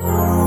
[0.00, 0.37] Vi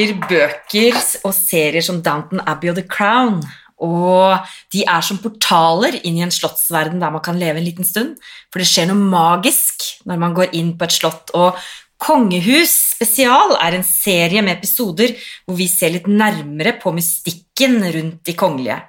[0.00, 0.96] elsker bøker
[1.26, 3.40] og serier som Downton Abbey og The Crown.
[3.80, 4.36] Og
[4.72, 8.16] de er som portaler inn i en slottsverden der man kan leve en liten stund.
[8.52, 11.32] For det skjer noe magisk når man går inn på et slott.
[11.36, 11.56] Og
[12.00, 18.20] Kongehus spesial er en serie med episoder hvor vi ser litt nærmere på mystikken rundt
[18.28, 18.80] de kongelige.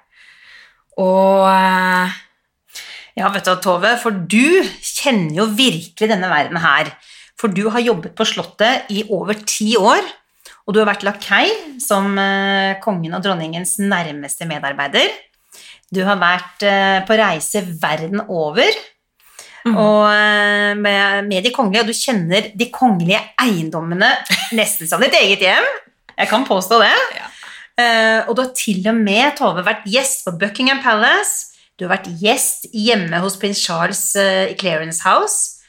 [0.99, 2.19] Og eh,
[3.19, 6.93] Ja, vet du, Tove, for du kjenner jo virkelig denne verden her.
[7.39, 10.05] For du har jobbet på Slottet i over ti år,
[10.67, 11.49] og du har vært lakei
[11.81, 15.09] som eh, kongen og dronningens nærmeste medarbeider.
[15.91, 18.69] Du har vært eh, på reise verden over
[19.61, 24.09] og eh, med, med de kongelige, og du kjenner de kongelige eiendommene
[24.58, 25.69] nesten som ditt eget hjem.
[26.16, 26.95] Jeg kan påstå det.
[27.17, 27.27] Ja.
[28.30, 31.55] Og du har til og med, Tove, vært gjest på Buckingham Palace.
[31.80, 35.64] Du har vært gjest hjemme hos prins Charles i Clarence House.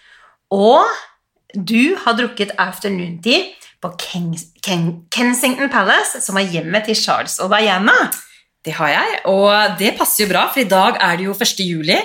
[0.52, 0.84] Og
[1.56, 7.38] du har drukket afternoon tea på Kens Ken Kensington Palace, som er hjemmet til Charles
[7.42, 7.96] og Diana.
[8.62, 11.62] Det har jeg, og det passer jo bra, for i dag er det jo 1.
[11.66, 11.96] juli,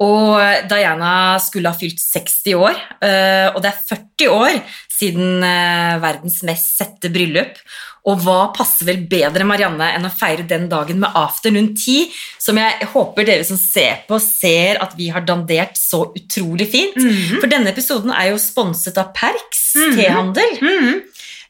[0.00, 0.38] og
[0.70, 1.10] Diana
[1.44, 4.62] skulle ha fylt 60 år, eh, og det er 40 år
[4.96, 7.60] siden eh, verdens mest sette bryllup.
[8.06, 12.06] Og hva passer vel bedre, Marianne, enn å feire den dagen med afternoon tea,
[12.40, 16.96] som jeg håper dere som ser på, ser at vi har dandert så utrolig fint.
[17.42, 19.96] For denne episoden er jo sponset av Perks Mhm.
[19.98, 20.56] tehandel.
[20.62, 21.02] Mhm.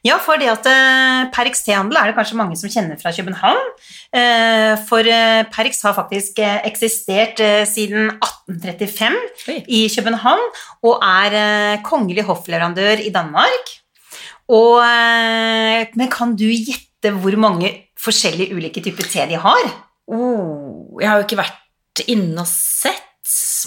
[0.07, 0.67] Ja, for det at
[1.35, 3.63] Perix T-handel er det kanskje mange som kjenner fra København.
[4.15, 5.03] Eh, For
[5.51, 9.17] Perix har faktisk eh, eksistert eh, siden 1835
[9.51, 9.57] Oi.
[9.67, 10.45] i København,
[10.87, 13.73] og er eh, kongelig hoffleverandør i Danmark.
[14.47, 19.67] Og, eh, men kan du gjette hvor mange forskjellige ulike typer te de har?
[20.07, 23.03] Oh, jeg har jo ikke vært inne og sett,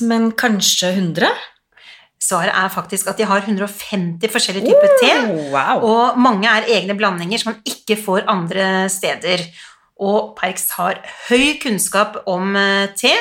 [0.09, 1.28] men kanskje 100?
[2.21, 5.13] Svaret er faktisk at de har 150 forskjellige typer te.
[5.25, 5.85] Oh, wow.
[5.89, 9.47] Og mange er egne blandinger som man ikke får andre steder.
[10.01, 13.13] Og Perks har høy kunnskap om eh, te,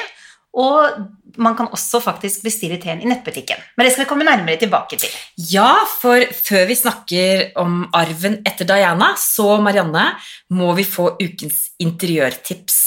[0.60, 1.08] og
[1.40, 3.60] man kan også faktisk bestille teen i nettbutikken.
[3.78, 5.14] Men det skal vi komme nærmere tilbake til.
[5.52, 10.10] Ja, for før vi snakker om arven etter Diana, så Marianne,
[10.56, 12.80] må vi få ukens interiørtips.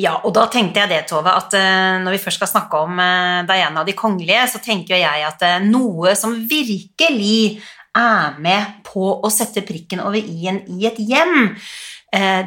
[0.00, 3.00] Ja, og da tenkte jeg det, Tove, at eh, når vi først skal snakke om
[3.02, 7.60] eh, Diana og de kongelige, så tenker jeg at eh, noe som virkelig
[7.96, 11.56] er med på å sette prikken over i-en i et hjem,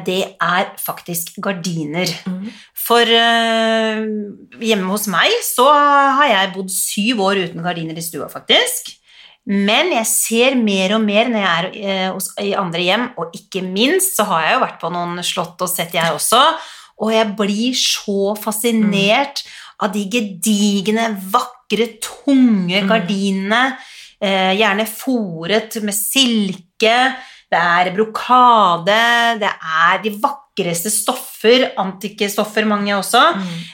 [0.04, 2.10] det er faktisk gardiner.
[2.84, 4.02] For eh,
[4.60, 8.90] hjemme hos meg så har jeg bodd syv år uten gardiner i stua, faktisk.
[9.48, 14.18] Men jeg ser mer og mer når jeg er i andre hjem, og ikke minst
[14.18, 16.40] så har jeg jo vært på noen slott og sett, jeg også,
[17.02, 19.42] og jeg blir så fascinert
[19.82, 23.76] av de gedigne, vakre, tunge gardinene,
[24.20, 26.98] eh, gjerne foret med silke,
[27.50, 29.00] det er brokade,
[29.42, 33.22] det er de vakreste stoffer, antikke stoffer mange også,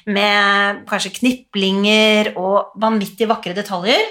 [0.07, 4.11] med kanskje kniplinger og vanvittig vakre detaljer.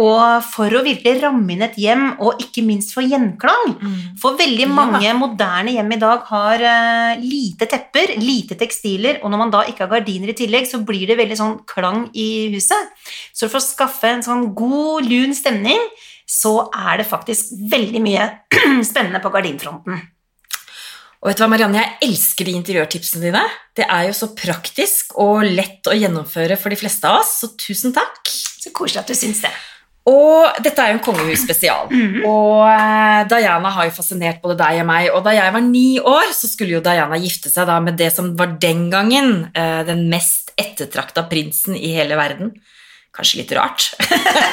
[0.00, 3.74] Og for å virkelig ramme inn et hjem, og ikke minst for gjenklang.
[4.20, 4.72] For veldig Ja.
[4.72, 9.60] mange moderne hjem i dag har uh, lite tepper, lite tekstiler, og når man da
[9.68, 12.88] ikke har gardiner i tillegg, så blir det veldig sånn klang i huset.
[13.34, 15.84] Så for å skaffe en sånn god, lun stemning,
[16.24, 18.30] så er det faktisk veldig mye
[18.90, 20.00] spennende på gardinfronten.
[21.22, 23.42] Og vet du hva, Marianne, jeg elsker de interiørtipsene dine.
[23.76, 27.52] Det er jo så praktisk og lett å gjennomføre for de fleste av oss, så
[27.60, 28.24] tusen takk.
[28.32, 29.52] Så koselig at du syns det.
[30.10, 31.92] Og dette er jo en kongehusspesial.
[32.26, 35.10] Og eh, Diana har jo fascinert både deg og meg.
[35.14, 38.10] Og da jeg var ni år, så skulle jo Diana gifte seg da med det
[38.14, 42.50] som var den gangen eh, den mest ettertrakta prinsen i hele verden.
[43.12, 43.90] Kanskje litt rart.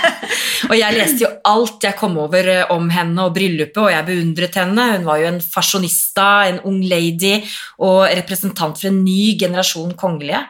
[0.70, 4.08] og jeg leste jo alt jeg kom over eh, om henne og bryllupet, og jeg
[4.10, 4.88] beundret henne.
[4.98, 7.38] Hun var jo en fasjonista, en ung lady
[7.80, 10.42] og representant for en ny generasjon kongelige.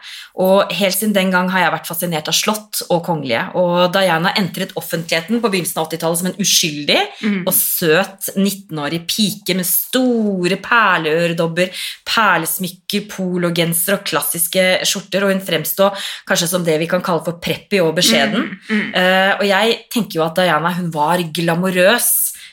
[0.42, 3.44] Og helt siden den gang har jeg vært fascinert av slott og kongelige.
[3.62, 7.00] Og Diana entret offentligheten på begynnelsen av 80-tallet som en uskyldig
[7.44, 11.70] og søt 19-årig pike med store perleøredobber,
[12.10, 17.38] perlesmykker, pologenser og klassiske skjorter, og hun fremstod kanskje som det vi kan kalle for
[17.44, 18.48] preppy og beskjeden.
[18.69, 22.10] Eh, og jeg tenker jo at Diana hun var glamorøs,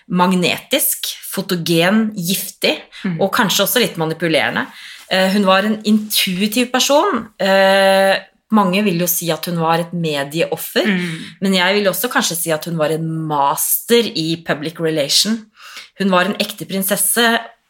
[0.07, 2.77] magnetisk, fotogen, giftig
[3.17, 4.67] og kanskje også litt manipulerende.
[5.07, 7.27] Uh, hun var en intuitiv person.
[7.43, 8.15] Uh,
[8.55, 10.87] mange vil jo si at hun var et medieoffer,
[11.43, 15.41] men jeg vil også kanskje si at hun var en master i public relation.
[15.99, 17.25] Hun var en ekte prinsesse,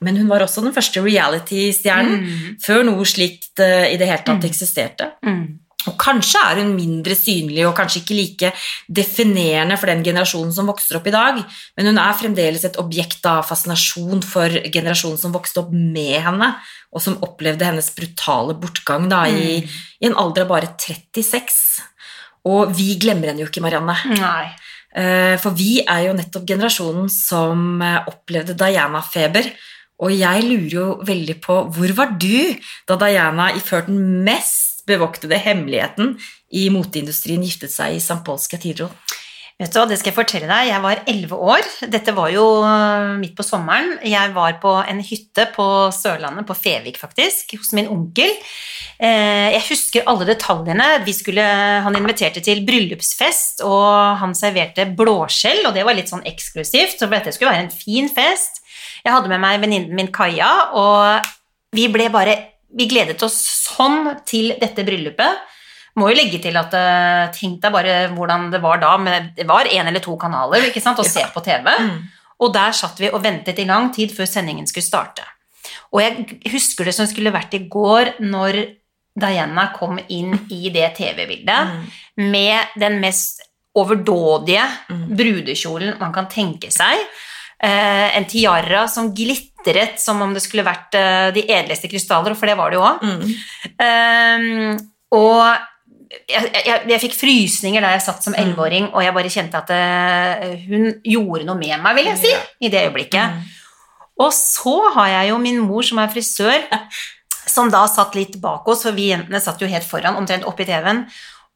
[0.05, 5.15] men hun var også den første reality-stjernen, før noe slikt i det hele tatt eksisterte.
[5.25, 5.66] Mm.
[5.87, 8.53] Og kanskje er hun mindre synlig og kanskje ikke like
[8.99, 11.41] definerende for den generasjonen som vokser opp i dag,
[11.77, 16.53] men hun er fremdeles et objekt av fascinasjon for generasjonen som vokste opp med henne,
[16.91, 21.61] og som opplevde hennes brutale bortgang da, i, i en alder av bare 36.
[22.47, 23.97] Og vi glemmer henne jo ikke, Marianne.
[24.17, 24.47] Nei.
[24.97, 29.51] Eh, For vi er jo nettopp generasjonen som eh, opplevde Diana-feber.
[30.05, 32.53] Og jeg lurer jo veldig på hvor var du
[32.89, 36.17] da Diana iførte den mest bevoktede hemmeligheten
[36.55, 38.23] i moteindustrien giftet seg i St.
[38.27, 38.93] Pauls Cathedral?
[39.57, 40.67] Vet du hva, det skal jeg fortelle deg.
[40.69, 41.69] Jeg var 11 år.
[41.89, 43.95] Dette var jo øh, midt på sommeren.
[44.05, 48.35] Jeg var på en hytte på Sørlandet, på Fevik faktisk, hos min onkel.
[49.01, 50.91] Eh, Jeg husker alle detaljene.
[51.09, 51.47] Skulle,
[51.87, 57.09] han inviterte til bryllupsfest, og han serverte blåskjell, og det var litt sånn eksklusivt, så
[57.09, 58.61] dette skulle være en fin fest.
[59.07, 61.33] Jeg hadde med meg venninnen min Kaja, og
[61.73, 62.37] vi ble bare
[62.77, 63.37] Vi gledet oss
[63.67, 65.45] sånn til dette bryllupet.
[65.97, 68.93] Må jo legge til at eh, Tenk deg bare hvordan det var da.
[69.01, 71.71] Men det var én eller to kanaler ikke sant, å se på TV.
[72.45, 75.25] Og der satt vi og ventet i lang tid før sendingen skulle starte.
[75.95, 78.61] Og jeg husker det som skulle vært i går, når
[79.17, 81.73] Diana kom inn i det TV-bildet
[82.21, 83.41] med den mest
[83.77, 84.65] overdådige
[85.17, 87.01] brudekjolen man kan tenke seg.
[87.57, 92.51] Eh, en tiara som glitret som om det skulle vært eh, de edleste krystaller, for
[92.51, 93.07] det var det jo òg.
[93.07, 94.83] Mm.
[95.17, 95.41] og
[96.29, 99.73] jeg, jeg, jeg fikk frysninger da jeg satt som elleveåring, og jeg bare kjente at
[99.73, 103.41] det, hun gjorde noe med meg, vil jeg si, i det øyeblikket.
[104.21, 106.61] Og så har jeg jo min mor som er frisør,
[107.57, 110.69] som da satt litt bak oss, for vi jentene satt jo helt foran, omtrent oppi
[110.69, 111.07] TV-en.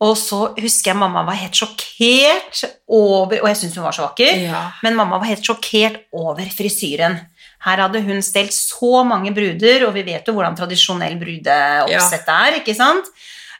[0.00, 4.06] Og så husker jeg mamma var helt sjokkert over Og jeg syns hun var så
[4.06, 4.38] vakker.
[4.46, 4.62] Ja.
[4.84, 7.18] Men mamma var helt sjokkert over frisyren.
[7.66, 12.56] Her hadde hun stelt så mange bruder, og vi vet jo hvordan tradisjonell brudeoppsett er.
[12.62, 13.10] ikke sant?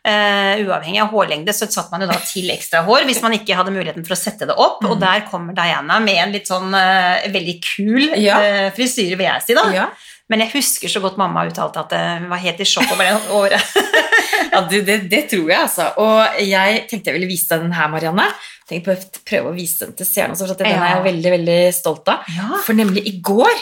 [0.01, 3.53] Uh, uavhengig av hårlengde så satt man jo da til ekstra hår hvis man ikke
[3.59, 4.81] hadde muligheten for å sette det opp.
[4.89, 8.39] Og der kommer Diana med en litt sånn uh, veldig kul Ja.
[8.41, 9.59] uh, frisyre, vil jeg si.
[9.59, 9.67] da.
[9.77, 9.91] Ja.
[10.31, 13.05] Men jeg husker så godt mamma uttalte at eh, hun var helt i sjokk over
[13.05, 13.75] det året.
[14.51, 15.85] Ja, det, det, det tror jeg, altså.
[16.03, 18.25] Og jeg tenkte jeg ville vise deg den her, Marianne.
[18.67, 20.79] Tenk på å prøve å vise den til seerne, at den Ja.
[20.81, 22.25] er jeg veldig veldig stolt av.
[22.35, 22.49] Ja.
[22.65, 23.53] For nemlig i går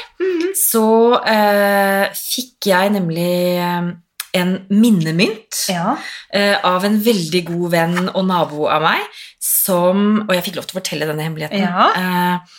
[0.56, 0.84] så
[1.28, 3.28] eh, fikk jeg nemlig
[3.58, 3.90] eh,
[4.40, 5.96] en minnemynt Ja.
[6.32, 9.04] eh, av en veldig god venn og nabo av meg,
[9.44, 11.68] som Og jeg fikk lov til å fortelle denne hemmeligheten.
[11.68, 11.90] Ja.
[12.00, 12.56] Eh,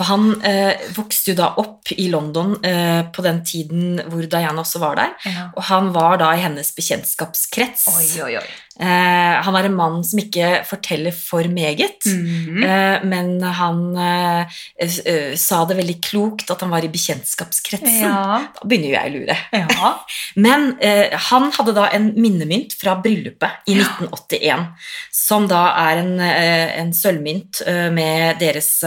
[0.00, 4.62] for han eh, vokste jo da opp i London eh, på den tiden hvor Diana
[4.62, 5.10] også var der.
[5.28, 5.50] ja.
[5.52, 7.84] Og han var da i hennes bekjentskapskrets.
[7.92, 8.46] Oi, oi, oi.
[8.80, 12.62] Eh, han er en mann som ikke forteller for meget, Mhm.
[12.64, 18.00] eh, men han eh, eh, sa det veldig klokt at han var i bekjentskapskretsen.
[18.00, 18.38] Ja.
[18.56, 19.36] Da begynner jo jeg å lure.
[19.52, 19.90] ja.
[20.36, 24.66] Men eh, han hadde da en minnemynt fra bryllupet i 1981,
[25.12, 27.60] som da er en, eh, en sølvmynt
[27.92, 28.80] med deres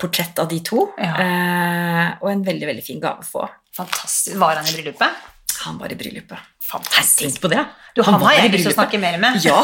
[0.00, 1.14] portrett av de to, Ja.
[1.24, 3.48] eh, og en veldig, veldig fin gave å få.
[3.76, 4.36] Fantastisk.
[4.36, 5.10] Var han i bryllupet?
[5.64, 6.38] Han var i bryllupet.
[6.70, 7.40] Fantastisk.
[7.44, 7.64] På det!
[7.94, 9.38] Du, han var har jeg lyst til å snakke mer med.
[9.44, 9.60] Ja!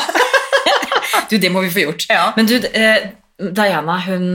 [1.30, 2.06] du, det må vi få gjort.
[2.10, 2.30] Ja.
[2.36, 4.26] Men du, eh, Diana, hun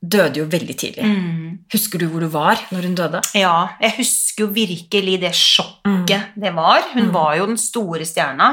[0.00, 1.04] døde jo veldig tidlig.
[1.04, 1.58] Mm.
[1.74, 3.20] Husker du hvor du var når hun døde?
[3.36, 6.86] Ja, jeg husker jo virkelig det sjokket det var.
[6.94, 7.12] Hun Mm.
[7.12, 8.46] var jo den store stjerna.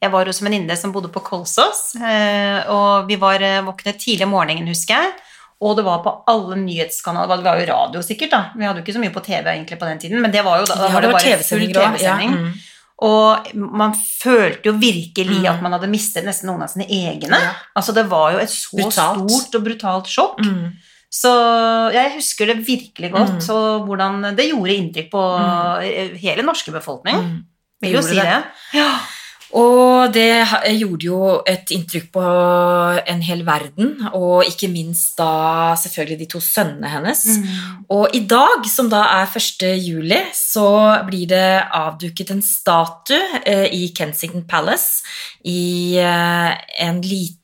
[0.00, 3.98] Jeg var hos en venninne som bodde på Kolsås, eh, og vi var eh, våknet
[3.98, 5.12] tidlig om morgenen, husker jeg.
[5.62, 7.36] Og det var på alle nyhetskanaler.
[7.36, 8.30] Det var jo radio, sikkert.
[8.30, 8.42] da.
[8.56, 10.58] Vi hadde jo ikke så mye på TV egentlig på den tiden, men det var
[10.60, 12.02] jo da, da Ja, var det bare full TV-sendinger også.
[12.04, 12.30] Ja, TV-sending.
[12.40, 12.52] mm.
[13.04, 13.92] Og man
[14.22, 15.46] følte jo virkelig Mm.
[15.50, 17.40] at man hadde mistet nesten noen av sine egne.
[17.42, 17.52] Ja.
[17.76, 19.30] Altså Det var jo et så Brutalt.
[19.30, 20.38] stort og brutalt sjokk.
[20.44, 20.72] Mm.
[21.10, 23.50] Så jeg husker det virkelig godt, Mm.
[23.54, 27.16] og hvordan det gjorde inntrykk på eh, hele norske befolkning.
[27.16, 27.44] Mm.
[27.82, 28.24] Vil jo gjorde det.
[28.24, 28.42] det.
[28.80, 28.90] Ja.
[29.54, 30.46] Og det
[30.80, 32.24] gjorde jo et inntrykk på
[33.12, 37.22] en hel verden, og ikke minst da selvfølgelig de to sønnene hennes.
[37.38, 37.84] Mm.
[37.94, 39.68] Og i dag, som da er 1.
[39.84, 40.66] juli, så
[41.06, 45.04] blir det avduket en statue eh, i Kensington Palace
[45.44, 46.52] i eh,
[46.88, 47.43] en liten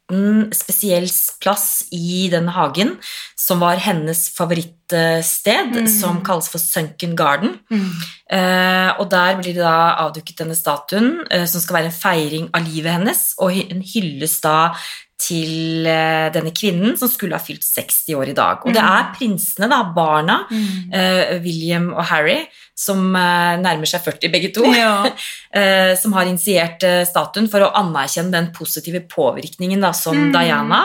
[0.53, 1.09] spesiell
[1.41, 2.97] plass i den hagen,
[3.39, 5.87] som var hennes favorittsted, Mm.
[5.87, 7.61] som kalles for Sunken Garden.
[7.71, 7.91] Mm.
[8.31, 12.51] Eh, og der blir det da avduket denne statuen, eh, som skal være en feiring
[12.55, 14.75] av livet hennes, og en hyllest da
[15.21, 18.65] til eh, denne kvinnen som skulle ha fylt 60 år i dag.
[18.65, 22.39] Og det er prinsene, da, barna, eh, William og Harry,
[22.81, 25.05] som uh, nærmer seg 40 begge to, Ja.
[25.05, 30.33] uh, som har initiert statuen for å anerkjenne den positive påvirkningen da, som Mm.
[30.35, 30.81] Diana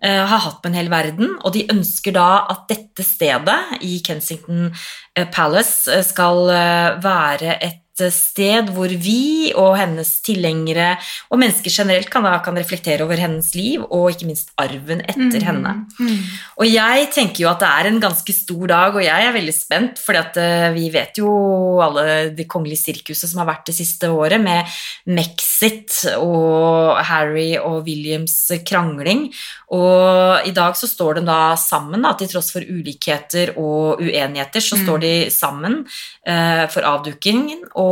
[0.00, 4.68] har hatt på en hel verden, og de ønsker da at dette stedet i Kensington
[5.34, 6.46] Palace skal
[7.02, 10.94] være et sted hvor vi og hennes tilhengere
[11.32, 15.44] og mennesker generelt kan, da, kan reflektere over hennes liv og ikke minst arven etter
[15.48, 15.74] henne.
[15.98, 16.22] Mm.
[16.62, 19.54] Og jeg tenker jo at det er en ganske stor dag, og jeg er veldig
[19.56, 21.28] spent, fordi at eh, vi vet jo
[21.84, 22.06] alle
[22.38, 24.78] det kongelige sirkuset som har vært det siste året, med
[25.18, 28.36] Mexit og Harry og Williams
[28.68, 29.28] krangling.
[29.74, 34.64] Og i dag så står de da sammen, da, til tross for ulikheter og uenigheter,
[34.64, 34.84] så Mm.
[34.84, 35.74] står de sammen
[36.28, 37.87] uh, for avdukingen, og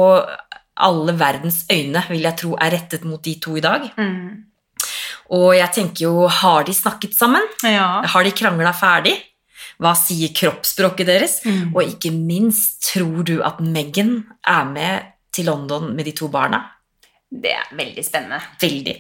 [0.77, 3.89] alle verdens øyne, vil jeg tro, er rettet mot de to i dag.
[3.97, 4.45] Mm.
[5.37, 7.43] Og jeg tenker jo, har de snakket sammen?
[7.65, 8.05] Ja.
[8.07, 9.17] Har de krangla ferdig?
[9.83, 11.41] Hva sier kroppsspråket deres?
[11.45, 11.75] Mm.
[11.75, 16.63] Og ikke minst, tror du at Meghan er med til London med de to barna?
[17.29, 18.39] Det er veldig spennende.
[18.63, 18.93] Veldig.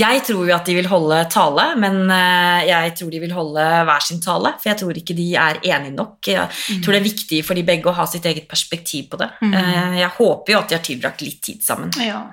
[0.00, 3.66] Jeg tror jo at de vil holde tale, men eh, jeg tror de vil holde
[3.84, 4.54] hver sin tale.
[4.62, 6.16] For jeg tror ikke de er enige nok.
[6.32, 6.48] Jeg
[6.82, 9.28] tror det er viktig for de begge å ha sitt eget perspektiv på det.
[9.44, 9.54] Mm.
[9.54, 11.92] Eh, Jeg håper jo at de har tilbrakt litt tid sammen.
[12.00, 12.24] Ja.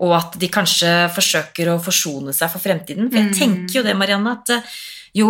[0.00, 3.10] Og at de kanskje forsøker å forsone seg for fremtiden.
[3.10, 3.36] For jeg Mm.
[3.40, 4.62] tenker jo det, Marianne, at eh,
[5.14, 5.28] jo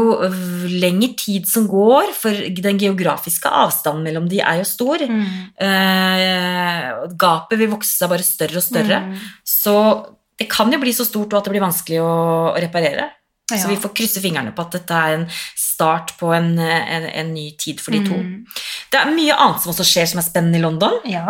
[0.68, 5.24] lengre tid som går, for den geografiske avstanden mellom de er jo stor, Mm.
[5.60, 9.16] eh, gapet vil vokse seg bare større og større, Mm.
[9.44, 10.06] så
[10.38, 13.10] det kan jo bli så stort at det blir vanskelig å reparere.
[13.50, 13.56] Ja.
[13.58, 17.34] Så vi får krysse fingrene på at dette er en start på en, en, en
[17.34, 18.14] ny tid for de to.
[18.14, 18.44] Mm.
[18.92, 21.00] Det er mye annet som også skjer som er spennende i London.
[21.04, 21.26] Ja.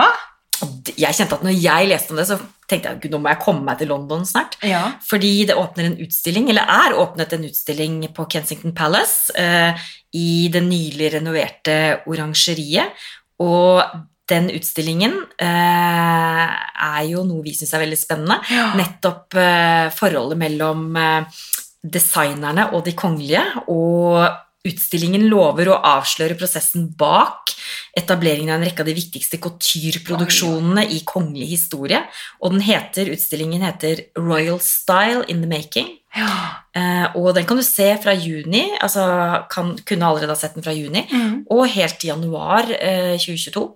[0.97, 2.37] Jeg kjente at når jeg leste om det, så
[2.71, 4.59] tenkte jeg at nå må jeg komme meg til London snart.
[4.67, 4.83] ja.
[5.07, 10.49] Fordi det åpner en utstilling, eller er åpnet en utstilling på Kensington Palace eh, i
[10.53, 11.77] det nylig renoverte
[12.11, 12.95] orangeriet.
[13.41, 13.83] Og
[14.31, 18.39] den utstillingen eh, er jo noe vi syns er veldig spennende.
[18.53, 18.71] Ja.
[18.79, 21.41] Nettopp eh, forholdet mellom eh,
[21.83, 23.43] designerne og de kongelige.
[23.73, 24.23] Og
[24.67, 27.55] utstillingen lover å avsløre prosessen bak
[27.97, 32.03] etableringen av en rekke av de viktigste couture-produksjonene i kongelig historie.
[32.43, 35.89] Og den heter, utstillingen heter Royal Style in the Making.
[36.17, 36.31] Ja.
[36.77, 39.05] Eh, og den kan du se fra juni, altså
[39.51, 41.45] kan, kunne allerede ha sett den fra juni, Mm.
[41.51, 43.67] og helt til januar eh, 2022.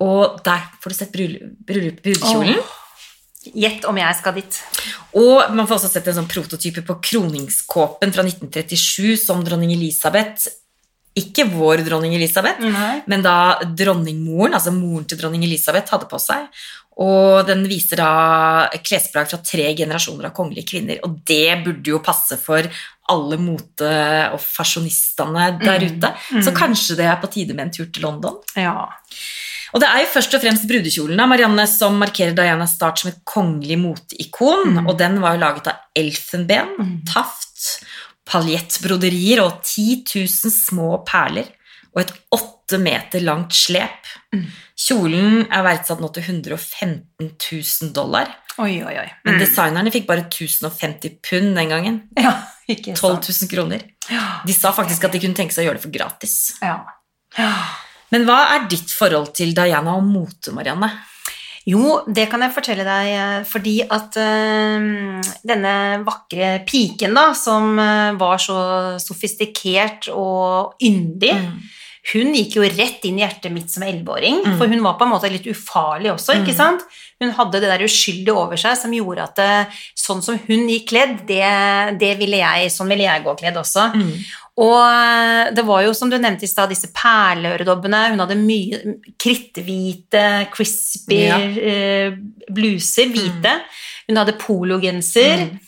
[0.00, 2.56] Og der får du sett brudekjolen.
[3.40, 4.56] Gjett om jeg skal dit.
[5.16, 10.50] Og man får også sett en sånn prototype på kroningskåpen fra 1937 som dronning Elisabeth
[11.16, 13.00] Ikke vår dronning Elisabeth, Nei.
[13.10, 16.46] men da dronningmoren, altså moren til dronning Elisabeth, hadde på seg.
[17.02, 21.00] Og den viser da klesplagg fra tre generasjoner av kongelige kvinner.
[21.02, 22.62] Og det burde jo passe for
[23.10, 25.98] alle mote- og fasjonistene der Mm.
[25.98, 26.14] ute.
[26.44, 28.36] Så kanskje det er på tide med en tur til London.
[28.54, 28.86] Ja.
[29.74, 33.20] Og det er jo først og fremst brudekjolen Marianne, som markerer Dianas start som et
[33.24, 34.80] kongelig moteikon.
[34.80, 34.88] Mm.
[34.88, 36.96] Og den var jo laget av elfenben, Mm.
[37.06, 37.84] taft,
[38.30, 41.48] paljettbroderier og 10 000 små perler.
[41.94, 44.06] Og et åtte meter langt slep.
[44.34, 44.44] Mm.
[44.78, 48.30] Kjolen er verdsatt nå til 115 000 dollar.
[48.62, 49.08] Oi, oi, oi.
[49.24, 49.40] Men Mm.
[49.40, 52.02] designerne fikk bare 1050 pund den gangen.
[52.18, 52.34] Ja,
[52.68, 53.82] ikke 12 000 kroner.
[54.10, 54.40] Ja.
[54.46, 56.34] De sa faktisk at de kunne tenke seg å gjøre det for gratis.
[56.62, 56.84] Ja.
[57.38, 57.52] ja.
[58.10, 60.90] Men hva er ditt forhold til Diana og mote, Marianne?
[61.68, 64.86] Jo, det kan jeg fortelle deg, eh, fordi at eh,
[65.46, 65.74] denne
[66.06, 68.56] vakre piken da, som eh, var så
[69.02, 71.60] sofistikert og yndig, Mm.
[72.12, 74.58] Hun gikk jo rett inn i hjertet mitt som elleveåring, Mm.
[74.58, 76.56] for hun var på en måte litt ufarlig også, ikke Mm.
[76.56, 76.80] sant?
[77.20, 80.88] Hun hadde det der uskyldige over seg som gjorde at det, sånn som hun gikk
[80.88, 83.92] kledd, det, det ville jeg, sånn ville jeg gå kledd også.
[83.94, 84.24] Mm.
[84.60, 88.10] Og eh, det var jo, som du nevnte i stad, disse perleøredobbene.
[88.10, 91.38] Hun hadde mye kritthvite, crispy Ja.
[91.38, 92.10] eh,
[92.50, 93.60] bluser, hvite.
[94.08, 95.38] Hun hadde pologenser.
[95.50, 95.60] Mm.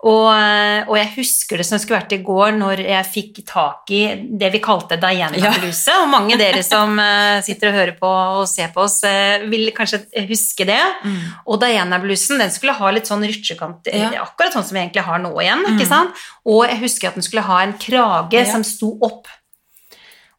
[0.00, 3.90] Og, eh, og jeg husker det som skulle vært i går, når jeg fikk tak
[3.92, 3.98] i
[4.40, 5.92] det vi kalte Diana-bluse.
[6.00, 9.44] Og mange av dere som eh, sitter og hører på og ser på oss, eh,
[9.52, 10.80] vil kanskje huske det.
[11.04, 11.18] Mm.
[11.52, 14.08] Og Diana-blusen den skulle ha litt sånn rutsjekant, Ja.
[14.24, 15.66] akkurat sånn som vi egentlig har nå igjen.
[15.66, 15.76] Mm.
[15.76, 16.24] ikke sant?
[16.48, 18.48] Og jeg husker at den skulle ha en krage Ja.
[18.48, 19.28] som sto opp.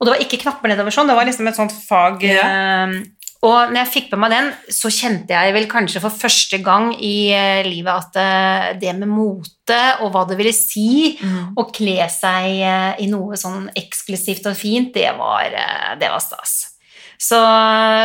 [0.02, 2.24] Og det var ikke knapper nedover sånn, det var liksom et sånt fag.
[2.26, 3.04] eh,
[3.42, 6.92] Og når jeg fikk på meg den, så kjente jeg vel kanskje for første gang
[7.02, 11.54] i eh, livet at eh, det med mote og hva det ville si Mm.
[11.58, 15.50] å kle seg eh, i noe sånn eksklusivt og fint, det var,
[15.98, 16.60] det var stas.
[17.22, 17.38] Så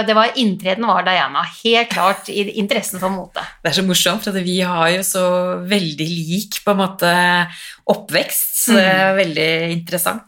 [0.05, 1.41] det var inntreden var Diana.
[1.63, 3.41] Helt klart i interessen for mote.
[3.65, 5.23] Det er så morsomt, for vi har jo så
[5.65, 7.13] veldig lik på en måte
[7.89, 8.53] oppvekst.
[8.67, 9.19] Så det er Mm.
[9.21, 10.23] veldig interessant.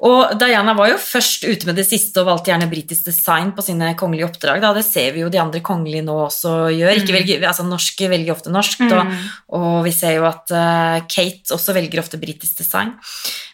[0.00, 3.62] Og Diana var jo først ute med det siste og valgte gjerne britisk design på
[3.62, 4.60] sine kongelige oppdrag.
[4.60, 4.72] Da.
[4.74, 6.96] Det ser vi jo de andre kongelige nå også gjør.
[6.98, 9.28] Ikke velger, altså Norske velger ofte norsk, og, Mm.
[9.52, 12.94] og vi ser jo at uh, Kate også velger ofte britisk design.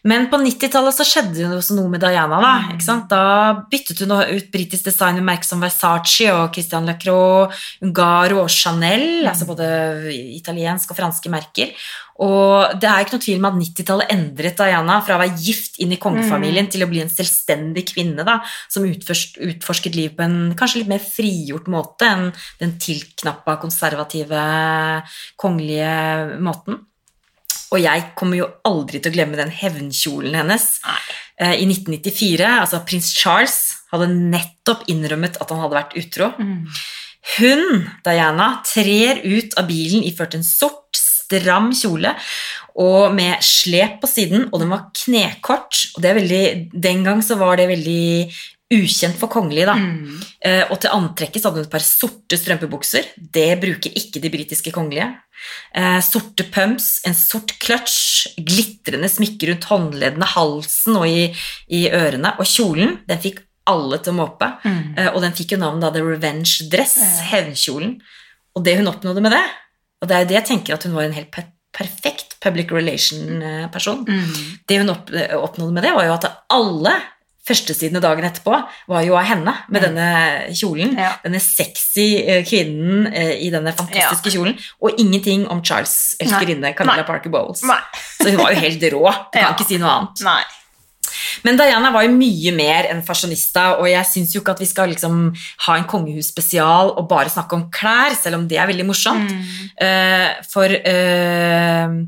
[0.04, 2.40] Men på 90-tallet så skjedde det jo også noe med Diana.
[2.40, 2.72] Da Mm.
[2.78, 3.08] ikke sant?
[3.08, 8.48] Da byttet hun ut britisk design med merker som Versace og Christian Lacroix, Ungaro og
[8.48, 10.08] Chanel, altså både
[10.40, 11.70] italiensk og franske merker.
[12.20, 15.80] Og det er ikke noe tvil om at 90-tallet endret Diana fra å være gift
[15.82, 18.38] inn i kongefamilien til å bli en selvstendig kvinne da,
[18.70, 22.28] som utforsk, utforsket liv på en kanskje litt mer frigjort måte enn
[22.60, 24.46] den tilknappa, konservative,
[25.40, 26.82] kongelige måten.
[27.72, 30.66] Og jeg kommer jo aldri til å glemme den hevnkjolen hennes
[31.40, 32.44] eh, i 1994.
[32.44, 33.60] Altså prins Charles
[33.92, 36.28] hadde nettopp innrømmet at han hadde vært utro.
[36.36, 36.68] Mm.
[37.36, 41.01] Hun, Diana, trer ut av bilen iført en sort,
[41.32, 42.14] stram kjole
[42.82, 45.76] og med slep på siden, og den var knekort.
[45.92, 48.32] Og det er veldig, den gang så var det veldig
[48.72, 49.74] ukjent for kongelige, da.
[49.76, 50.22] Mm.
[50.48, 53.12] Eh, og til antrekket så hadde hun et par sorte strømpebukser.
[53.16, 55.10] Det bruker ikke de britiske kongelige.
[55.76, 61.28] Eh, sorte pumps, en sort clutch, glitrende smykker rundt håndleddene, halsen og i,
[61.68, 62.36] i ørene.
[62.40, 64.48] Og kjolen, den fikk alle til å måpe.
[64.64, 64.80] Mm.
[64.96, 66.96] Eh, og den fikk jo navnet da The Revenge Dress,
[67.28, 67.98] hevnkjolen.
[68.56, 69.44] Og det hun oppnådde med det,
[70.02, 74.02] og det er det jeg tenker at hun var en helt per perfekt public relation-person.
[74.04, 74.38] Mm.
[74.68, 76.92] Det hun opp oppnådde med det, var jo at alle
[77.48, 78.52] førstesidene dagen etterpå
[78.92, 79.86] var jo av henne med Mm.
[79.88, 80.08] denne
[80.54, 80.92] kjolen.
[81.00, 81.14] Ja.
[81.24, 84.54] Denne sexy eh, kvinnen eh, i denne fantastiske kjolen.
[84.82, 87.02] Og ingenting om Charles' elskerinne Camilla.
[87.08, 87.62] Parker Bowles.
[87.66, 87.80] Nei.
[88.20, 89.06] Så hun var jo helt rå.
[89.10, 89.54] Du kan Ja.
[89.56, 90.22] ikke si noe annet.
[90.28, 90.42] Nei.
[91.46, 94.70] Men Diana var jo mye mer enn fasjonista, og jeg syns jo ikke at vi
[94.70, 95.24] skal liksom
[95.66, 99.32] ha en kongehusspesial og bare snakke om klær, selv om det er veldig morsomt.
[99.32, 99.66] Mm.
[99.82, 101.98] Uh, for uh,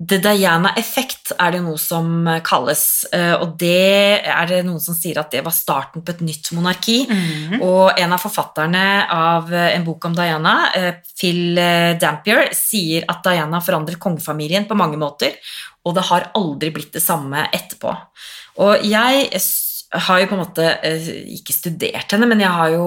[0.00, 5.18] The Diana-effekt er det noe som kalles, eh, og det er det noen som sier
[5.20, 7.02] at det var starten på et nytt monarki.
[7.04, 7.58] Mm.
[7.60, 10.54] Og en av forfatterne av en bok om Diana,
[11.12, 11.60] Phil
[12.00, 15.36] Dampier, sier at Diana forandret kongefamilien på mange måter,
[15.84, 17.94] og det har aldri blitt det samme etterpå.
[18.60, 19.28] Og jeg
[19.90, 22.86] har jo på en måte eh, ikke studert henne, men jeg har jo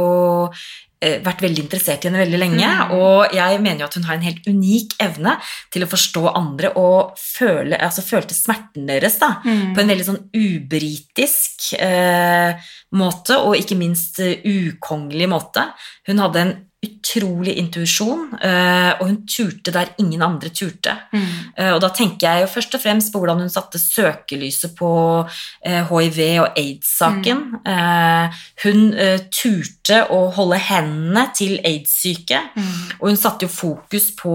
[1.03, 2.91] eh, vært veldig interessert i henne veldig lenge, Mm.
[2.95, 5.33] og jeg mener jo at hun har en helt unik evne
[5.73, 9.73] til å forstå andre og føle, altså følte smerten deres da, Mm.
[9.75, 12.53] på en veldig sånn ubritisk eh,
[12.95, 15.65] måte, og ikke minst eh, ukongelig måte.
[16.07, 16.53] Hun hadde en
[16.83, 20.93] utrolig intuisjon, eh, og hun turte der ingen andre turte.
[21.13, 21.25] Mm.
[21.57, 24.91] Eh, og da tenker jeg jo først og fremst på hvordan hun satte søkelyset på
[25.65, 27.43] eh, hiv- og aids-saken.
[27.63, 28.33] Mm.
[28.63, 32.99] hun eh, turte å holde hendene til aids-syke, Mm.
[32.99, 34.33] og hun satte jo fokus på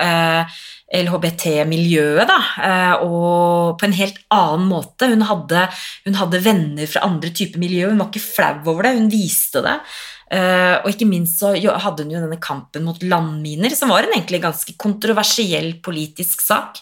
[0.00, 0.44] eh,
[0.92, 5.08] LHBT-miljøet, da, eh, og på en helt annen måte.
[5.12, 5.66] Hun hadde,
[6.06, 9.62] hun hadde venner fra andre typer miljø, hun var ikke flau over det, hun viste
[9.64, 9.78] det.
[10.32, 14.14] Eh, og ikke minst så hadde hun jo denne kampen mot landminer, som var en
[14.14, 16.80] egentlig ganske kontroversiell politisk sak.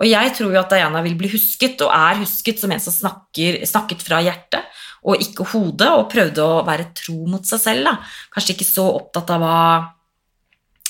[0.00, 2.92] Og jeg tror jo at Diana vil bli husket, og er husket, som en som
[2.92, 4.68] snakker, snakket fra hjertet,
[5.00, 7.88] og ikke hodet, og prøvde å være tro mot seg selv.
[7.88, 7.96] Da.
[8.34, 9.56] Kanskje ikke så opptatt av hva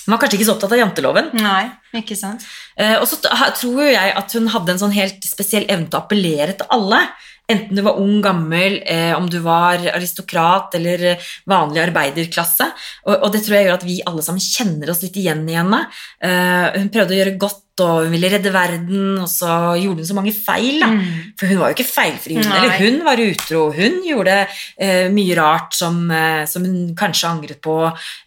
[0.01, 1.27] Hun var kanskje ikke så opptatt av janteloven.
[1.38, 1.66] Nei,
[2.01, 2.42] ikke sant.
[2.75, 5.99] Eh, og så tror jo jeg at hun hadde en sånn helt spesiell evne til
[5.99, 7.03] å appellere til alle.
[7.51, 12.69] Enten du var ung, gammel, eh, om du var aristokrat eller eh, vanlig arbeiderklasse.
[13.07, 15.59] Og, og det tror jeg gjør at vi alle sammen kjenner oss litt igjen i
[15.59, 15.83] henne.
[16.23, 20.09] Eh, hun prøvde å gjøre godt, og hun ville redde verden, og så gjorde hun
[20.11, 20.83] så mange feil.
[20.83, 20.91] da.
[20.93, 21.33] Mm.
[21.41, 23.63] For hun var jo ikke feilfri, hun eller hun var utro.
[23.73, 27.79] Hun gjorde eh, mye rart som, eh, som hun kanskje angret på.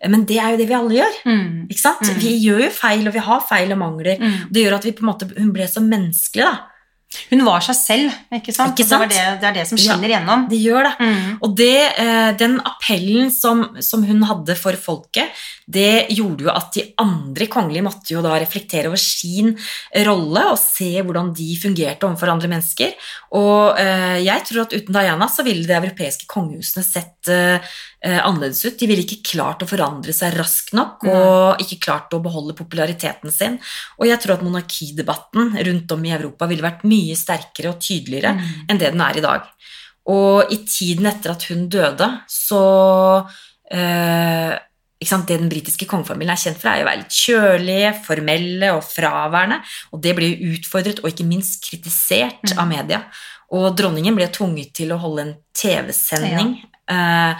[0.09, 1.21] Men det er jo det vi alle gjør.
[1.29, 1.47] Mm.
[1.69, 2.03] ikke sant?
[2.07, 2.19] Mm.
[2.23, 4.21] Vi gjør jo feil, og vi har feil og mangler.
[4.21, 4.37] Mm.
[4.49, 6.49] Det gjør at vi på en måte, hun ble så menneskelig.
[6.49, 6.72] da.
[7.31, 8.73] Hun var seg selv, ikke sant?
[8.77, 9.09] Ikke sant?
[9.11, 10.45] Det, det, det er det som skinner gjennom.
[10.51, 10.93] Det gjør det.
[10.99, 11.31] Mm.
[11.45, 16.73] Og det, eh, den appellen som, som hun hadde for folket, det gjorde jo at
[16.75, 19.53] de andre kongelige måtte jo da reflektere over sin
[20.07, 22.93] rolle og se hvordan de fungerte overfor andre mennesker.
[23.39, 27.73] Og eh, jeg tror at uten Diana så ville de europeiske kongehusene sett eh,
[28.03, 28.77] annerledes ut.
[28.79, 33.31] De ville ikke klart å forandre seg raskt nok og ikke klart å beholde populariteten
[33.31, 33.59] sin.
[33.99, 38.33] Og jeg tror at monarkidebatten rundt om i Europa ville vært mye sterkere og tydeligere
[38.35, 38.65] Mm.
[38.69, 39.41] enn det den er i dag.
[40.07, 43.25] Og i tiden etter at hun døde, så
[43.71, 44.59] eh,
[45.03, 49.57] Det den britiske kongefamilien er kjent for, er å være litt kjølige, formelle og fraværende.
[49.91, 52.57] Og det ble jo utfordret og ikke minst kritisert Mm.
[52.59, 53.03] av media.
[53.51, 56.63] Og dronningen ble tvunget til å holde en TV-sending.
[56.89, 57.35] Eh,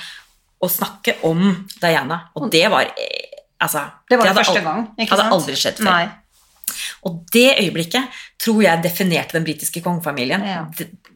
[0.63, 1.45] å snakke om
[1.81, 3.29] Diana, og det var eh,
[3.63, 5.85] Altså, Det var det hadde første gang, Det hadde aldri skjedd før.
[5.87, 6.73] Nei.
[7.07, 10.43] Og det øyeblikket tror jeg definerte den britiske kongefamilien.
[10.43, 10.65] Ja.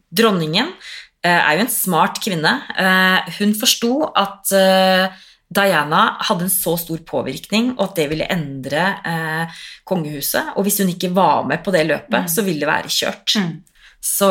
[0.08, 2.54] Dronningen eh, er jo en smart kvinne.
[2.72, 4.54] Eh, hun forsto at
[5.48, 10.52] Diana hadde en så stor påvirkning, og at det ville endre eh, kongehuset.
[10.56, 13.38] Og hvis hun ikke var med på det løpet, så ville det være kjørt.
[13.40, 13.54] Mm.
[14.04, 14.28] Så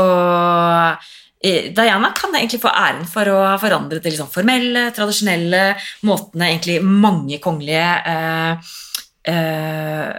[1.44, 5.76] Diana kan egentlig få æren for å ha forandret de liksom formelle, tradisjonelle
[6.08, 8.74] måtene egentlig mange kongelige eh,
[9.30, 10.10] eh,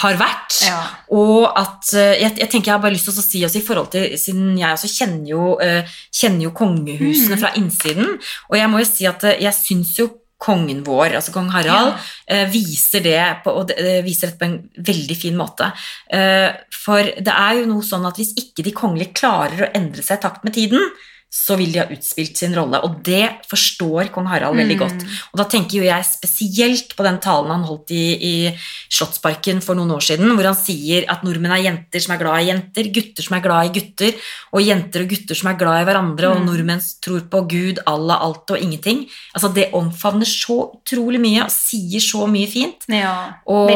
[0.00, 0.54] har vært.
[0.68, 0.76] Ja.
[1.16, 3.64] Og at eh, jeg, jeg tenker jeg har bare lyst til å si også i
[3.66, 7.40] forhold til Siden jeg også kjenner jo, eh, kjenner jo kongehusene Mm.
[7.42, 8.16] fra innsiden,
[8.50, 11.98] og jeg må jo si at eh, jeg syns jo kongen vår, altså kong Harald,
[12.26, 14.58] eh, viser det på, og det, det viser det på en
[14.90, 15.68] veldig fin måte.
[16.08, 20.04] Eh, for det er jo noe sånn at hvis ikke de kongelige klarer å endre
[20.04, 20.86] seg i takt med tiden,
[21.32, 24.82] så vil de ha utspilt sin rolle, og det forstår kong Harald veldig Mm.
[24.82, 25.04] godt.
[25.32, 28.58] Og da tenker jo jeg spesielt på den talen han holdt i, i
[28.90, 32.40] Slottsparken for noen år siden, hvor han sier at nordmenn er jenter som er glad
[32.42, 34.18] i jenter, gutter som er glad i gutter,
[34.52, 36.46] og jenter og gutter som er glad i hverandre, og Mm.
[36.50, 39.06] nordmenn tror på Gud, Allah, alt og ingenting.
[39.34, 42.84] Altså Det omfavner så utrolig mye og sier så mye fint.
[42.88, 43.34] ja.
[43.46, 43.68] Og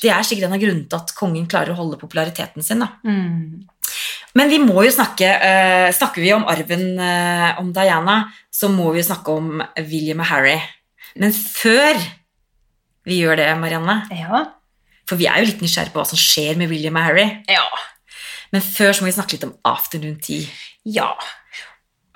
[0.00, 2.78] det er sikkert en av grunnene til at kongen klarer å holde populariteten sin.
[2.78, 2.88] da.
[3.04, 3.64] Mm.
[4.34, 8.16] Men vi må jo snakke uh, Snakker vi om arven uh, om Diana,
[8.50, 10.56] så må vi jo snakke om William og Harry.
[11.20, 11.94] Men før
[13.06, 14.44] vi gjør det, Marianne, Ja.
[15.06, 17.62] for vi er jo litt nysgjerrige på hva som skjer med William og Harry, Ja.
[18.50, 20.46] men før så må vi snakke litt om afternoon tea.
[20.84, 21.12] ja.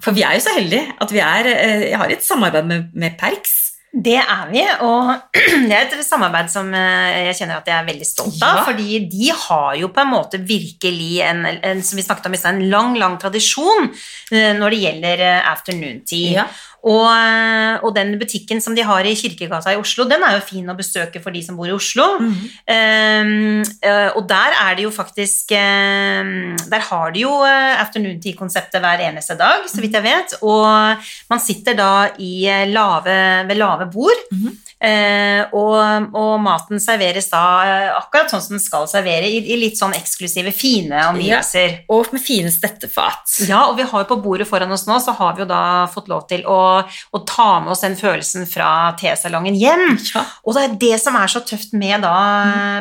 [0.02, 1.46] For vi er jo så heldige at vi er,
[1.92, 3.67] uh, har et samarbeid med, med Perks.
[3.88, 5.14] Det er vi, og
[5.68, 8.60] det er et samarbeid som eh, jeg kjenner at jeg er veldig stolt av.
[8.60, 8.64] Ja.
[8.66, 12.40] Fordi de har jo på en måte virkelig en, en som vi snakket om i
[12.40, 16.42] sted, en lang, lang tradisjon eh, når det gjelder eh, afternoon tea.
[16.42, 16.46] Ja.
[16.86, 20.44] Og, eh, og den butikken som de har i Kirkegata i Oslo, den er jo
[20.46, 22.06] fin å besøke for de som bor i Oslo.
[22.22, 28.20] Um, eh, og der er det jo faktisk um, Der har de jo eh, afternoon
[28.22, 30.38] tea-konseptet hver eneste dag, så vidt jeg vet.
[30.46, 37.42] Og man sitter da i lave, ved lave bord, Mm og, og maten serveres da
[37.66, 41.80] eh, akkurat sånn som den skal servere, i, i litt sånn eksklusive, fine omgivelser.
[41.90, 43.24] Og med fine stettefat.
[43.48, 45.62] Ja, og vi har jo på bordet foran oss nå, så har vi jo da
[45.90, 49.98] fått lov til å, å ta med oss den følelsen fra tesalongen hjem.
[50.14, 50.24] Ja.
[50.46, 52.14] Og det er det som er så tøft med da,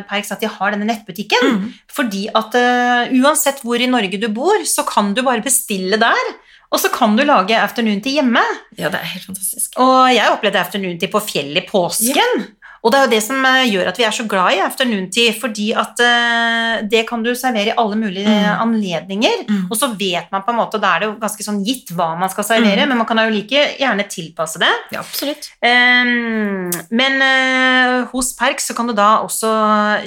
[0.09, 1.49] Perks, at de har denne nettbutikken.
[1.57, 1.69] Mm.
[1.97, 6.35] Fordi at uh, uansett hvor i Norge du bor, så kan du bare bestille der.
[6.71, 8.43] Og så kan du lage afternoon tea hjemme.
[8.77, 9.77] ja, det er helt fantastisk.
[9.79, 12.47] Og jeg opplevde afternoon tea på fjellet i påsken.
[12.85, 15.07] Og det er jo det som eh, gjør at vi er så glad i afternoon
[15.11, 18.59] tea, fordi at eh, det kan du servere i alle mulige Mm.
[18.63, 19.41] anledninger.
[19.49, 19.63] Mm.
[19.71, 22.11] Og så vet man på en måte, da er det jo ganske sånn gitt hva
[22.19, 22.89] man skal servere, Mm.
[22.93, 24.69] men man kan jo like gjerne tilpasse det.
[24.93, 25.49] Ja, absolutt.
[25.63, 29.49] Um, men uh, hos Perk så kan du da også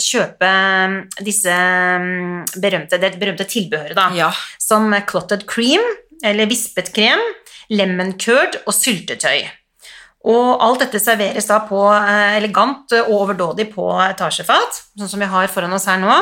[0.01, 0.53] kjøpe
[1.27, 4.31] disse mm, berømte, det berømte tilbehøret, da, Ja.
[4.63, 5.83] som clotted cream,
[6.27, 7.23] eller vispet krem,
[7.73, 9.47] lemon curd og syltetøy.
[10.31, 15.31] Og alt dette serveres da på eh, elegant og overdådig på etasjefat, sånn som vi
[15.33, 16.19] har foran oss her nå.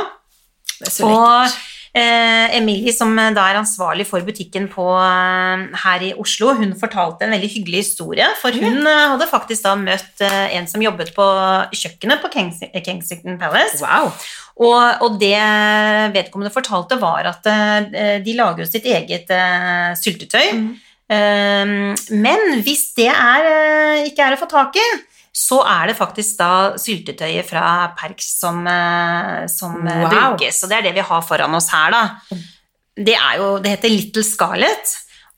[0.78, 1.58] Det er så lekkert.
[1.98, 7.26] Eh, Emilie, som da er ansvarlig for butikken på, eh, her i Oslo, hun fortalte
[7.26, 8.26] en veldig hyggelig historie.
[8.40, 11.26] For hun eh, hadde faktisk da møtt en som jobbet på
[11.74, 13.82] kjøkkenet på Kings Kensington Palace.
[13.82, 14.12] Wow.
[14.58, 15.38] Og, og det
[16.14, 17.46] vedkommende fortalte, var at
[18.24, 19.30] de lager jo sitt eget
[20.00, 20.48] syltetøy.
[20.58, 20.72] Mm.
[22.18, 23.46] Men hvis det er,
[24.08, 24.88] ikke er å få tak i,
[25.34, 27.64] så er det faktisk da syltetøyet fra
[27.98, 30.10] Perks som, eh, som eh, Wow.
[30.36, 30.62] brukes.
[30.64, 32.02] Og det er det vi har foran oss her, da.
[32.98, 34.94] Det, er jo, det heter Little Scarlet,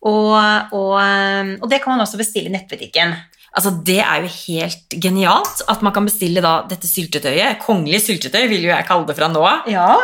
[0.08, 0.32] og,
[0.72, 3.12] og, eh, og det kan man også bestille i nettbutikken.
[3.50, 7.58] Altså, Det er jo helt genialt at man kan bestille da dette syltetøyet.
[7.64, 9.66] Kongelig syltetøy vil jo jeg kalle det fra nå av.
[9.68, 9.96] Ja,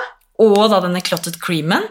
[0.42, 1.86] Og da denne clotted creamen.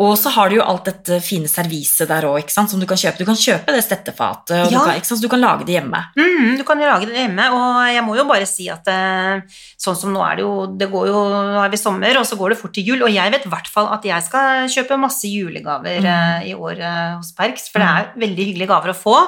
[0.00, 3.18] Og så har du jo alt dette fine serviset der òg, som du kan kjøpe.
[3.20, 4.78] Du kan kjøpe det stettefatet, og Ja.
[4.78, 6.00] du, kan, så du kan lage det hjemme.
[6.16, 9.42] Mm, du kan jo lage det hjemme, og jeg må jo bare si at eh,
[9.76, 11.20] sånn som nå er det jo, det går jo,
[11.52, 13.52] nå er vi sommer, og så går det fort til jul, og jeg vet i
[13.52, 16.08] hvert fall at jeg skal kjøpe masse julegaver Mm.
[16.08, 19.18] eh, i år eh, hos Perks, for det er veldig hyggelige gaver å få,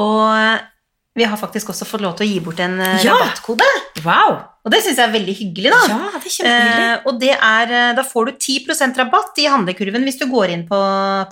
[0.00, 0.60] og
[1.14, 3.12] vi har faktisk også fått lov til å gi bort en Ja.
[3.12, 3.68] rabattkode,
[4.04, 4.40] Wow!
[4.64, 5.80] Og det synes jeg er veldig hyggelig da.
[5.90, 6.84] Ja, det er kjempehyggelig.
[6.88, 10.54] Eh, og det er, eh, da får du 10% rabatt i handlekurven hvis du går
[10.54, 10.78] inn på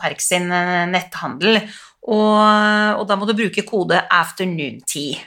[0.02, 1.62] Perk sin eh, netthandel.
[2.12, 2.36] Og,
[2.98, 5.24] og da må du bruke kode afternoontea.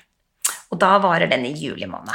[0.69, 2.13] Og da varer den i juli måned.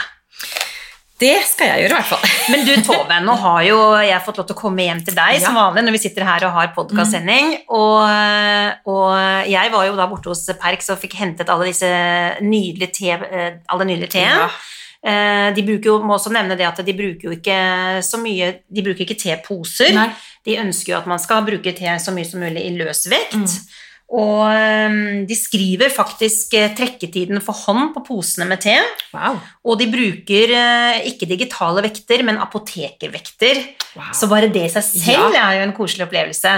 [1.21, 2.31] Det skal jeg gjøre, i hvert fall.
[2.55, 5.43] Men du Tove, nå har jo jeg fått lov til å komme hjem til deg
[5.43, 7.51] som vanlig når vi sitter her og har podkastsending.
[7.59, 7.67] Mm.
[7.77, 11.91] Og, og jeg var jo da borte hos Perks og fikk hentet alle disse
[12.47, 14.39] nydelige te, eh, alle nydelige teen.
[14.47, 14.49] Ja.
[15.01, 17.61] Eh, De bruker jo, må også nevne det at de bruker jo ikke
[18.05, 19.95] så mye De bruker ikke teposer.
[19.97, 20.11] Nei.
[20.45, 23.39] De ønsker jo at man skal bruke te så mye som mulig i løs vekt.
[23.41, 23.79] Mm.
[24.11, 24.95] Og eh,
[25.29, 28.75] de skriver faktisk eh, trekketiden for hånd på posene med te.
[29.15, 29.39] Wow.
[29.71, 33.63] Og de bruker eh, ikke digitale vekter, men apotekervekter.
[33.95, 34.11] Wow.
[34.17, 36.57] Så bare det i seg selv er jo en koselig opplevelse.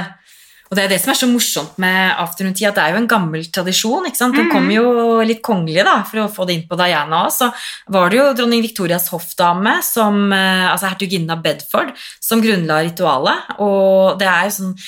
[0.72, 3.00] Og det er det som er så morsomt med afternoon tea, at det er jo
[3.02, 4.06] en gammel tradisjon.
[4.08, 4.34] ikke sant?
[4.34, 4.52] Den Mhm.
[4.52, 7.52] kom jo litt kongelig, da, for å få det inn på Diana også.
[7.52, 12.80] Så var det jo dronning Victorias hoffdame, som, eh, altså hertuginnen av Bedford, som grunnla
[12.88, 13.60] ritualet.
[13.60, 14.78] Og det er jo sånn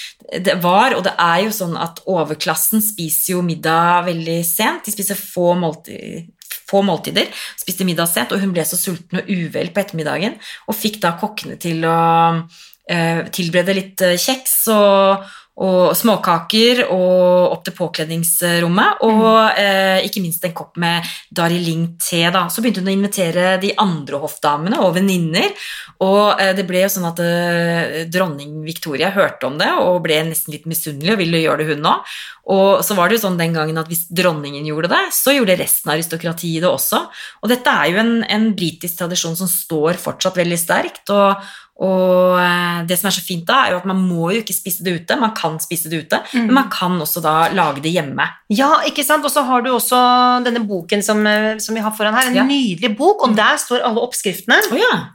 [0.43, 4.85] Det var, og det er jo sånn at overklassen spiser jo middag veldig sent.
[4.85, 6.25] De spiser få måltider
[6.67, 7.29] få måltider,
[7.61, 10.35] spiste middag sent, og hun ble så sulten og uvel på ettermiddagen,
[10.67, 12.49] og fikk da kokkene til å
[12.89, 15.25] eh, tilberede litt eh, kjeks og,
[15.63, 22.25] og småkaker og opp til påkledningsrommet, og eh, ikke minst en kopp med Dariling te.
[22.35, 22.49] Da.
[22.51, 25.55] Så begynte hun å invitere de andre hoffdamene og venninner,
[26.03, 30.25] og eh, det ble jo sånn at eh, dronning Victoria hørte om det og ble
[30.27, 32.17] nesten litt misunnelig og ville gjøre det hun òg.
[32.55, 35.57] Og så var det jo sånn den gangen at hvis dronningen gjorde det, så gjorde
[35.57, 37.01] resten av aristokratiet det også.
[37.41, 41.09] Og dette er jo en, en britisk tradisjon som står fortsatt veldig sterkt.
[41.15, 41.41] og
[41.83, 44.55] og eh, det som er så fint da, er jo at man må jo ikke
[44.55, 45.17] spise det ute.
[45.19, 46.47] Man kan spise det ute, Mm.
[46.47, 48.29] men man kan også da lage det hjemme.
[48.55, 49.25] Ja, ikke sant?
[49.27, 49.99] Og så har du også
[50.45, 52.29] denne boken som, eh, som vi har foran her.
[52.29, 52.45] En Ja.
[52.45, 55.09] nydelig bok, og der står alle oppskriftene Oh, ja.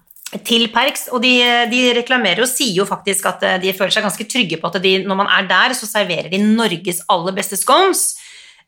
[0.43, 1.08] til Perks.
[1.12, 1.32] Og de,
[1.72, 4.82] de reklamerer og sier jo faktisk at eh, de føler seg ganske trygge på at
[4.84, 8.15] de, når man er der, så serverer de Norges aller beste scones.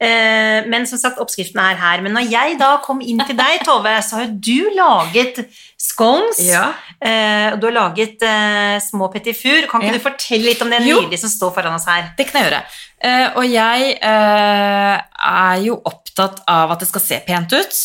[0.01, 2.01] Eh, Men som sagt, oppskriften er her.
[2.01, 5.43] Men når jeg da kom inn til deg, Tove, så har jo du laget
[5.77, 6.39] scones.
[6.41, 6.71] ja.
[7.01, 9.67] Eh, og du har laget eh, små petit four.
[9.69, 9.97] Kan ikke Ja.
[9.97, 12.11] du fortelle litt om det nydelige som står foran oss her?
[12.17, 12.63] Det kan jeg gjøre.
[13.35, 17.79] Og jeg er jo opptatt av at det skal se pent ut,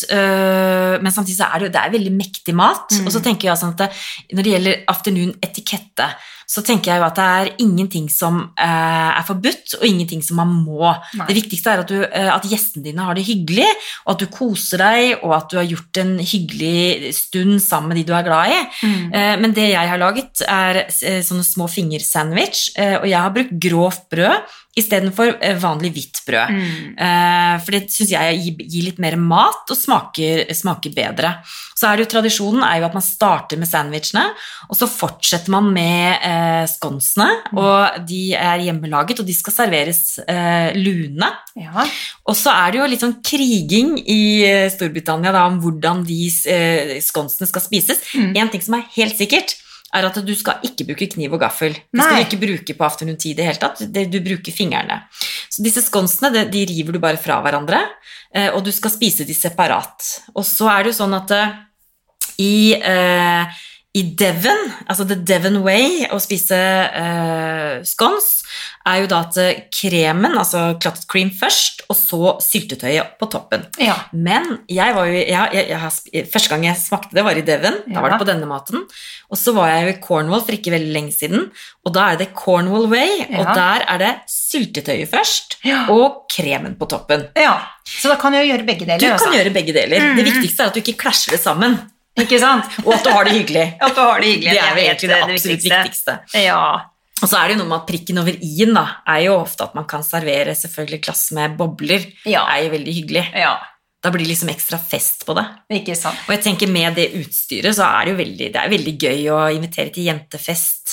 [1.01, 2.91] men samtidig så er det jo det er veldig mektig mat.
[2.93, 3.07] Mm.
[3.07, 3.89] Og så tenker jeg sånn at det,
[4.37, 6.09] når det gjelder afternoon-etikette,
[6.47, 10.39] så tenker jeg jo at det er ingenting som eh, er forbudt, og ingenting som
[10.39, 10.93] man må.
[11.19, 11.25] Nei.
[11.27, 13.67] Det viktigste er at, du, eh, at gjestene dine har det hyggelig,
[14.05, 17.99] og at du koser deg, og at du har gjort en hyggelig stund sammen med
[17.99, 18.61] de du er glad i.
[18.87, 24.07] Eh, Men det jeg har laget, er sånne små fingersandwich, og jeg har brukt grovt
[24.13, 26.51] brød istedenfor vanlig hvitt brød.
[26.53, 26.97] Mm.
[27.65, 31.31] For det syns jeg gir litt mer mat og smaker, smaker bedre.
[31.77, 34.23] Så er det jo Tradisjonen er jo at man starter med sandwichene,
[34.65, 37.27] og så fortsetter man med eh, sconsene.
[37.53, 41.29] Og de er hjemmelaget, og de skal serveres eh, lune.
[41.59, 41.85] Ja.
[42.25, 46.25] Og så er det jo litt sånn kriging i eh, Storbritannia da, om hvordan de
[46.49, 48.01] eh, sconsene skal spises.
[48.17, 48.33] Mm.
[48.41, 49.59] En ting som er helt sikkert,
[49.95, 51.77] er at du skal ikke bruke kniv og gaffel.
[51.77, 53.85] Det skal du ikke bruke på afternoon tea i det hele tatt.
[53.87, 54.99] Du bruker fingrene.
[55.47, 57.79] Så disse sconsene de, de river du bare fra hverandre,
[58.35, 60.09] eh, og du skal spise de separat.
[60.35, 61.55] Og så er det jo sånn at eh,
[62.37, 63.63] i, eh,
[63.97, 68.33] i Devon, altså the Devon way, å spise eh, scones,
[68.87, 73.63] er jo da at eh, kremen, altså clotted cream først, og så syltetøyet på toppen.
[73.81, 73.95] ja.
[74.13, 77.79] Men jeg var jo, jeg, jeg, jeg, første gang jeg smakte det, var i Devon.
[77.87, 78.85] Da var det på denne maten.
[79.31, 81.47] Og så var jeg jo i Cornwall for ikke veldig lenge siden,
[81.87, 85.87] og da er det Cornwall way, og der er det syltetøyet først, Ja.
[85.89, 87.27] og kremen på toppen.
[87.35, 87.57] ja.
[87.87, 88.99] Så da kan jeg gjøre begge deler.
[88.99, 89.31] Du kan altså.
[89.31, 90.01] gjøre begge deler.
[90.09, 90.17] Mhm.
[90.19, 91.77] Det viktigste er at du ikke klasjer det sammen,
[92.23, 92.65] Ikke sant?
[92.83, 93.65] og at du har det hyggelig.
[93.85, 94.53] At du har det hyggelig.
[94.53, 96.17] Det er jo egentlig det det absolutt viktigste.
[96.41, 96.61] Ja.
[97.21, 99.65] Og så er det jo noe med at prikken over i-en da, er jo ofte
[99.65, 102.05] at man kan servere selvfølgelig glass med bobler.
[102.29, 102.43] Ja.
[102.45, 103.25] Det er jo veldig hyggelig.
[103.37, 103.55] ja.
[104.05, 105.43] Da blir det liksom ekstra fest på det.
[105.73, 106.19] Ikke sant.
[106.27, 109.23] Og jeg tenker med det utstyret så er det jo veldig, det er veldig gøy
[109.33, 110.86] å invitere til jentefest,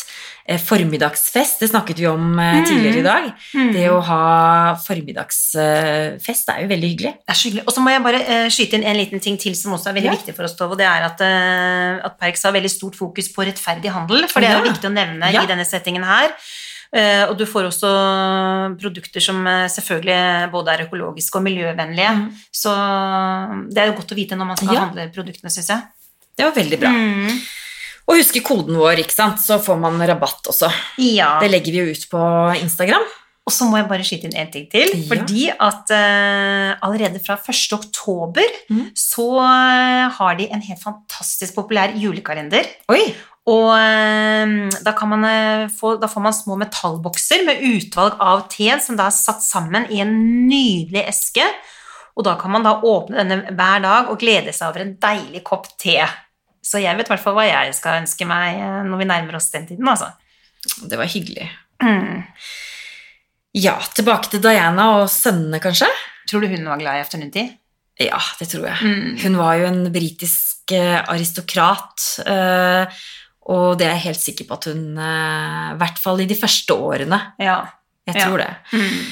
[0.61, 2.65] formiddagsfest, det snakket vi om eh, Mm.
[2.69, 3.31] tidligere i dag.
[3.55, 3.73] Mm.
[3.73, 7.13] Det å ha formiddagsfest er jo veldig hyggelig.
[7.25, 7.65] Det er så hyggelig.
[7.67, 9.95] Og så må jeg bare eh, skyte inn en liten ting til som også er
[9.99, 10.17] veldig Ja.
[10.19, 10.73] viktig for oss, Tove.
[10.73, 14.41] og Det er at, eh, at Perks har veldig stort fokus på rettferdig handel, for
[14.41, 14.73] det er jo Ja.
[14.73, 15.43] viktig å nevne Ja.
[15.43, 16.31] i denne settingen her.
[16.93, 22.13] Eh, og du får også produkter som eh, selvfølgelig både er økologiske og miljøvennlige.
[22.15, 22.33] Mm.
[22.53, 22.71] Så
[23.73, 25.83] det er jo godt å vite når man skal handle produktene, syns jeg.
[26.37, 26.91] Det var veldig bra.
[26.91, 27.41] Mm.
[28.05, 30.69] Og husk koden vår, ikke sant, så får man rabatt også.
[31.01, 31.39] Ja.
[31.41, 32.25] Det legger vi jo ut på
[32.61, 33.05] Instagram.
[33.45, 34.89] Og så må jeg bare skyte inn en ting til.
[34.95, 35.05] Ja.
[35.11, 37.77] Fordi at uh, allerede fra 1.
[37.77, 38.87] oktober mm.
[38.97, 42.71] så eh, har de en helt fantastisk populær julekalender.
[42.93, 43.05] Oi!
[43.53, 45.27] Og eh, da, kan man,
[45.77, 49.85] få, da får man små metallbokser med utvalg av te som da er satt sammen
[49.93, 50.15] i en
[50.49, 51.45] nydelig eske.
[52.17, 55.45] Og da kan man da åpne denne hver dag og glede seg over en deilig
[55.45, 55.99] kopp te.
[56.65, 59.37] Så jeg vet i hvert fall hva jeg skal ønske meg eh, når vi nærmer
[59.37, 60.09] oss den tiden, altså.
[60.89, 61.51] Det var hyggelig.
[61.85, 62.23] Mm.
[63.61, 65.91] Ja, tilbake til Diana og sønnene, kanskje?
[66.31, 67.53] Tror du hun var glad i afternoon-tea?
[68.03, 68.79] Ja, det tror jeg.
[68.83, 69.19] Mm.
[69.23, 73.05] Hun var jo en britisk eh, aristokrat, eh,
[73.53, 76.73] og det er jeg helt sikker på at hun I hvert fall i de første
[76.81, 77.19] årene.
[77.39, 77.59] Ja.
[78.09, 78.25] Jeg Ja.
[78.25, 78.49] tror det.
[78.73, 79.05] Mm.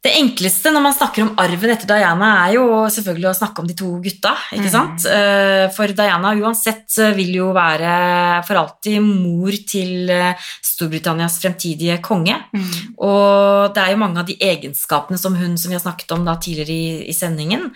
[0.00, 3.66] Det enkleste når man snakker om arven etter Diana, er jo selvfølgelig å snakke om
[3.68, 4.30] de to gutta.
[4.50, 4.72] ikke Mhm.
[4.72, 5.04] sant?
[5.04, 10.32] Eh, For Diana uansett eh, vil jo være for alltid mor til eh,
[10.64, 12.32] Storbritannias fremtidige konge.
[12.56, 12.96] Mm.
[12.96, 16.24] Og det er jo mange av de egenskapene som hun som vi har snakket om
[16.24, 17.70] da tidligere i, i sendingen,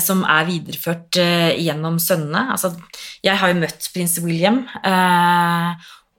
[0.00, 1.10] som er videreført
[1.58, 2.52] gjennom sønnene.
[2.54, 2.70] Altså,
[3.24, 4.62] jeg har jo møtt prins William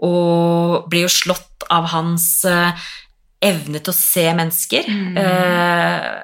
[0.04, 2.44] og ble jo slått av hans
[3.42, 4.88] evne til å se mennesker.
[4.90, 5.18] Mm.
[5.18, 6.24] Eh,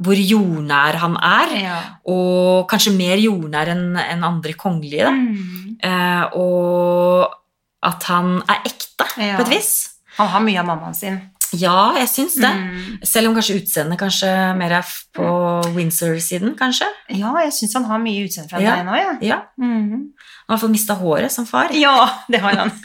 [0.00, 1.80] hvor jordnær han er, Ja.
[2.06, 5.08] og kanskje mer jordnær enn en andre kongelige.
[5.10, 5.76] Mm.
[5.82, 7.30] Eh, og
[7.82, 9.36] at han er ekte, Ja.
[9.36, 9.90] på et vis.
[10.16, 11.20] Han har mye av mammaen sin.
[11.52, 12.46] Ja, jeg syns det.
[12.54, 12.98] Mm.
[13.04, 15.24] Selv om kanskje utseendet kanskje mer er på
[15.74, 16.86] Windsor-siden, kanskje.
[17.08, 18.76] Ja, jeg syns han har mye utseende fra Ja.
[18.76, 19.18] deg nå, ja.
[19.20, 20.12] Ja, Mm.
[20.50, 21.70] Han har i hvert mista håret som far.
[21.78, 22.74] Ja, det har han.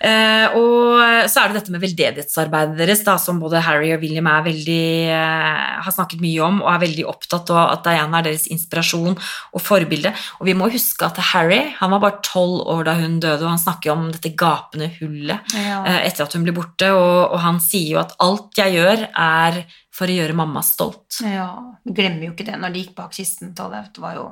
[0.00, 0.96] Eh, og
[1.28, 4.84] så er det dette med veldedighetsarbeidet deres, da, som både Harry og William er veldig,
[5.12, 9.12] eh, har snakket mye om, og er veldig opptatt av at Diana er deres inspirasjon
[9.12, 10.14] og forbilde.
[10.40, 13.52] Og vi må huske at Harry han var bare tolv år da hun døde, og
[13.52, 15.82] han snakker om dette gapende hullet ja.
[15.84, 19.04] eh, etter at hun ble borte, og, og han sier jo at alt jeg gjør,
[19.12, 19.60] er
[20.00, 21.20] for å gjøre mamma stolt.
[21.26, 21.50] ja.
[21.84, 23.52] Vi glemmer jo ikke det når de gikk bak kisten.
[23.52, 24.30] Det var jo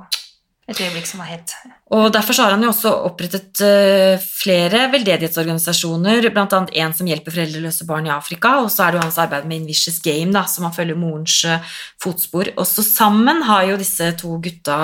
[0.68, 1.54] et øyeblikk som var hett.
[1.96, 6.60] Og Derfor så har han jo også opprettet eh, flere veldedighetsorganisasjoner, bl.a.
[6.82, 9.62] en som hjelper foreldreløse barn i Afrika, og så er det jo hans arbeid med
[9.62, 11.64] Invicious Game, da, som han følger morens eh,
[12.04, 12.52] fotspor.
[12.58, 14.78] Og så sammen har jo disse to gutta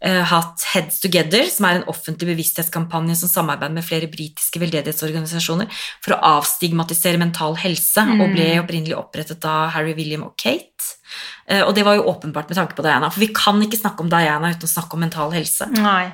[0.00, 5.66] eh, hatt Heads Together, som er en offentlig bevissthetskampanje som samarbeider med flere britiske veldedighetsorganisasjoner
[6.04, 8.20] for å avstigmatisere mental helse, Mm.
[8.22, 10.94] og ble opprinnelig opprettet av Harry, William og Kate.
[11.48, 14.00] Eh, Og det var jo åpenbart med tanke på Diana, for vi kan ikke snakke
[14.00, 15.66] om Diana uten å snakke om mental helse.
[15.72, 16.12] Nei.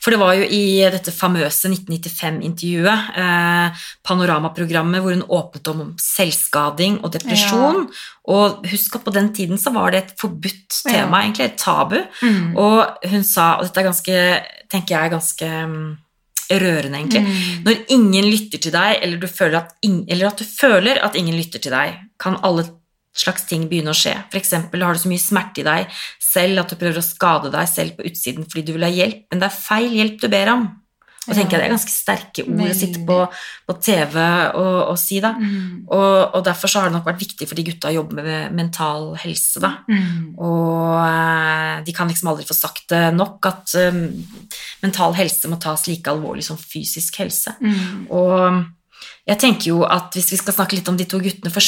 [0.00, 7.00] For det var jo i dette famøse 1995-intervjuet, eh, panoramaprogrammet, hvor hun åpnet om selvskading
[7.04, 7.88] og depresjon.
[8.32, 10.92] Og husk at på den tiden så var det et forbudt Ja.
[11.04, 11.98] tema, egentlig et tabu.
[12.22, 12.56] Mm.
[12.56, 15.98] Og hun sa, og dette er ganske, tenker jeg ganske mm,
[16.50, 17.22] rørende, egentlig.
[17.26, 17.64] Mm.
[17.64, 21.14] Når ingen lytter til deg, eller du, føler at ingen, eller at du føler at
[21.16, 22.64] ingen lytter til deg, kan alle
[23.20, 24.16] slags ting begynne å skje.
[24.36, 27.70] Eksempel har du så mye smerte i deg selv at du prøver å skade deg
[27.70, 30.54] selv på utsiden fordi du vil ha hjelp, men det er feil hjelp du ber
[30.56, 30.68] om.
[31.28, 33.16] Og tenker jeg Det er ganske sterke ord å sitte på,
[33.68, 34.16] på TV
[34.56, 35.20] og, og si.
[35.22, 35.34] da.
[35.36, 35.84] Mm.
[35.92, 38.56] Og, og derfor så har det nok vært viktig for de gutta å jobbe med
[38.56, 39.60] mental helse.
[39.62, 39.74] da.
[39.90, 40.40] Mm.
[40.40, 44.02] Og eh, de kan liksom aldri få sagt det nok at um,
[44.82, 47.52] mental helse må tas like alvorlig som fysisk helse.
[47.60, 48.08] Mm.
[48.08, 48.64] Og
[49.30, 51.62] jeg tenker jo at hvis vi skal snakke litt om de to guttene for,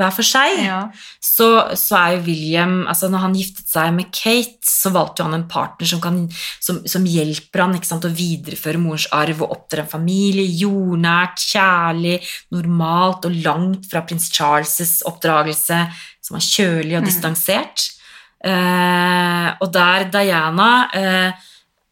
[0.00, 0.78] hver for seg, Ja.
[1.20, 5.36] så, så er jo William altså Når han giftet seg med Kate, så valgte han
[5.36, 6.22] en partner som, kan,
[6.62, 12.16] som, som hjelper han sant, å videreføre morens arv og oppdra en familie jordnært, kjærlig,
[12.56, 15.82] normalt og langt fra prins Charles' oppdragelse,
[16.24, 17.10] som var kjølig og Mm.
[17.12, 17.90] distansert.
[18.40, 21.32] Eh, og der Diana eh,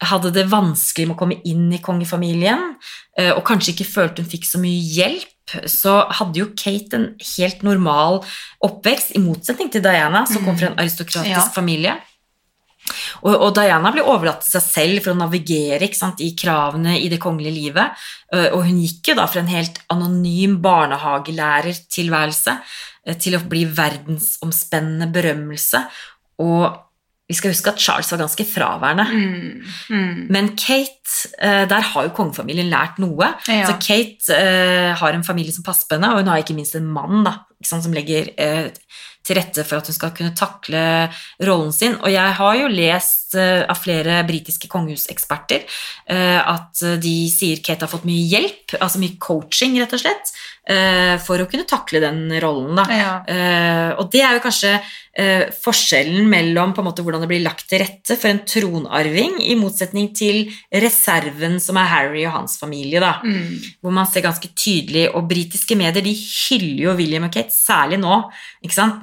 [0.01, 2.77] hadde det vanskelig med å komme inn i kongefamilien,
[3.19, 5.33] eh, og kanskje ikke følte hun fikk så mye hjelp,
[5.67, 7.07] så hadde jo Kate en
[7.37, 8.21] helt normal
[8.63, 11.49] oppvekst, i motsetning til Diana, som kom fra en aristokratisk Ja.
[11.55, 11.97] familie.
[13.23, 17.09] Og, og Diana ble overlatt til seg selv for å navigere sant, i kravene i
[17.09, 17.91] det kongelige livet.
[18.33, 22.55] Eh, Og hun gikk jo da fra en helt anonym barnehagelærertilværelse
[23.07, 25.83] eh, til å bli verdensomspennende berømmelse.
[26.45, 26.77] Og
[27.29, 29.05] vi skal huske at Charles var ganske fraværende.
[29.12, 29.64] Mm.
[29.91, 30.21] Mm.
[30.33, 33.35] Men Kate, eh, der har jo kongefamilien lært noe.
[33.49, 33.67] Ja.
[33.69, 36.79] Så Kate eh, har en familie som passer på henne, og hun har ikke minst
[36.79, 38.71] en mann da, sant, som legger eh,
[39.29, 40.83] til rette for at hun skal kunne takle
[41.44, 41.97] rollen sin.
[42.01, 47.85] Og jeg har jo lest eh, av flere britiske kongehuseksperter eh, at de sier Kate
[47.85, 50.33] har fått mye hjelp, altså mye coaching, rett og slett,
[50.71, 52.79] eh, for å kunne takle den rollen.
[52.79, 52.87] da.
[52.88, 53.12] Ja.
[53.29, 57.44] Eh, og det er jo kanskje eh, forskjellen mellom på en måte hvordan det blir
[57.44, 62.57] lagt til rette for en tronarving, i motsetning til reserven som er Harry og hans
[62.61, 63.18] familie, da.
[63.25, 63.59] Mm.
[63.83, 68.01] Hvor man ser ganske tydelig, og britiske medier de hyller jo William og Kate, særlig
[68.03, 68.21] nå,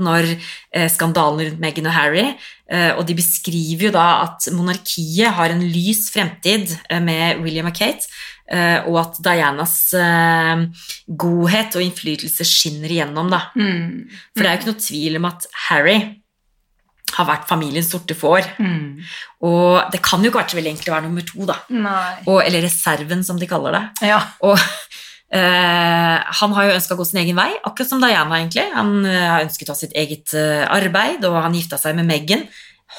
[0.06, 2.26] når eh, skandalen rundt Meghan og Harry,
[2.70, 7.70] eh, og de beskriver jo da at monarkiet har en lys fremtid eh, med William
[7.72, 8.10] og Kate,
[8.52, 10.66] eh, og at Dianas eh,
[11.08, 13.48] godhet og innflytelse skinner igjennom, da.
[13.56, 14.06] Mm.
[14.34, 16.00] For det er jo ikke noe tvil om at Harry
[17.16, 18.48] har vært familiens sorte får.
[18.60, 19.02] Mm.
[19.48, 21.58] Og det kan jo ikke vært så veldig enkelt å være nummer to, da.
[22.26, 23.84] Og, eller reserven, som de kaller det.
[24.10, 24.20] Ja.
[24.44, 24.60] Og
[26.40, 28.68] han har jo ønska å gå sin egen vei, akkurat som Diana, egentlig.
[28.76, 32.06] Han eh, har ønsket å ha sitt eget eh, arbeid, og han gifta seg med
[32.06, 32.46] Meghan,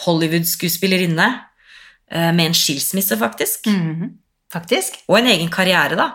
[0.05, 1.29] Hollywood-skuespillerinne,
[2.11, 3.67] eh, med en skilsmisse, faktisk.
[3.71, 4.15] Mhm.
[4.53, 5.01] Faktisk.
[5.11, 6.13] Og en egen karriere, da.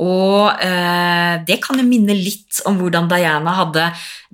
[0.00, 3.86] Og eh, det kan jo minne litt om hvordan Diana hadde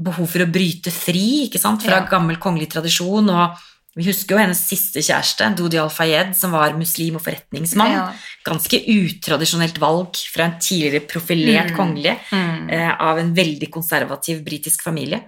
[0.03, 2.01] behov for å bryte fri fra Ja.
[2.11, 3.31] gammel kongelig tradisjon.
[3.31, 3.57] Og
[3.97, 7.95] vi husker jo hennes siste kjæreste, Dodi Al-Fayed, som var muslim og forretningsmann.
[7.95, 8.03] Ja.
[8.45, 11.77] Ganske utradisjonelt valg fra en tidligere profilert Mm.
[11.79, 12.71] kongelig Mm.
[12.71, 15.23] eh, av en veldig konservativ britisk familie.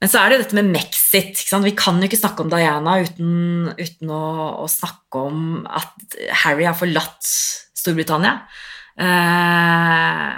[0.00, 1.36] Men så er det jo dette med Mexit.
[1.64, 6.64] Vi kan jo ikke snakke om Diana uten, uten å, å snakke om at Harry
[6.64, 7.22] har forlatt
[7.74, 8.42] Storbritannia.
[8.98, 10.34] Eh,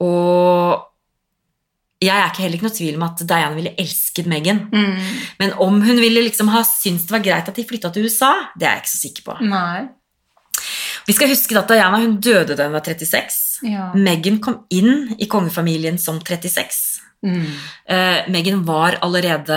[0.00, 0.89] og
[2.00, 4.62] jeg er ikke heller ikke noe tvil om at Diana ville elsket Meghan.
[4.72, 5.08] Mm.
[5.42, 8.30] Men om hun ville liksom ha syntes det var greit at de flytta til USA,
[8.56, 9.36] det er jeg ikke så sikker på.
[9.50, 9.82] Nei.
[11.06, 13.36] Vi skal huske at Diana hun døde da hun var 36.
[13.68, 13.90] Ja.
[13.96, 16.80] Meghan kom inn i kongefamilien som 36.
[17.20, 17.42] Mm.
[17.84, 19.56] Uh, Meghan var allerede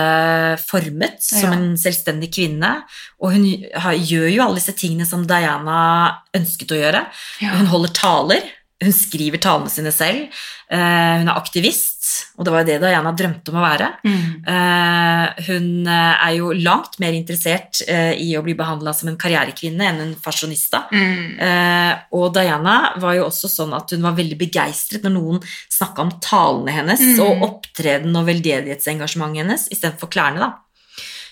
[0.68, 1.54] formet som Ja.
[1.56, 2.84] en selvstendig kvinne,
[3.24, 7.06] og hun har, gjør jo alle disse tingene som Diana ønsket å gjøre.
[7.40, 7.56] Ja.
[7.56, 8.44] Hun holder taler,
[8.84, 10.28] hun skriver talene sine selv,
[10.70, 13.88] eh, hun er aktivist, og det var jo det Diana drømte om å være.
[14.04, 14.26] Mm.
[14.54, 19.88] Eh, hun eh, er jo langt mer interessert i å bli behandla som en karrierekvinne
[19.90, 20.86] enn en fasjonista.
[20.92, 22.04] Mm.
[22.18, 26.14] Og Diana var jo også sånn at hun var veldig begeistret når noen snakka om
[26.24, 27.20] talene hennes Mm.
[27.26, 30.40] og opptredenen og veldedighetsengasjementet hennes istedenfor klærne.
[30.40, 30.54] da.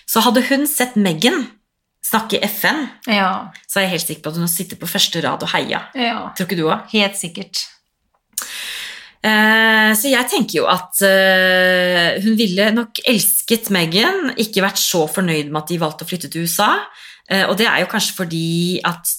[0.06, 1.46] Så hadde hun sett Meghan
[2.02, 3.50] snakke i FN, Ja.
[3.68, 5.84] så er jeg helt sikker på at hun har sittet på første rad og heia.
[5.94, 6.30] ja.
[6.36, 6.88] Tror ikke du òg?
[6.92, 7.66] Helt sikkert.
[9.22, 15.04] Eh, så jeg tenker jo at eh, hun ville nok elsket Meghan, ikke vært så
[15.06, 16.72] fornøyd med at de valgte å flytte til USA.
[17.30, 19.12] Eh, og det er jo kanskje fordi at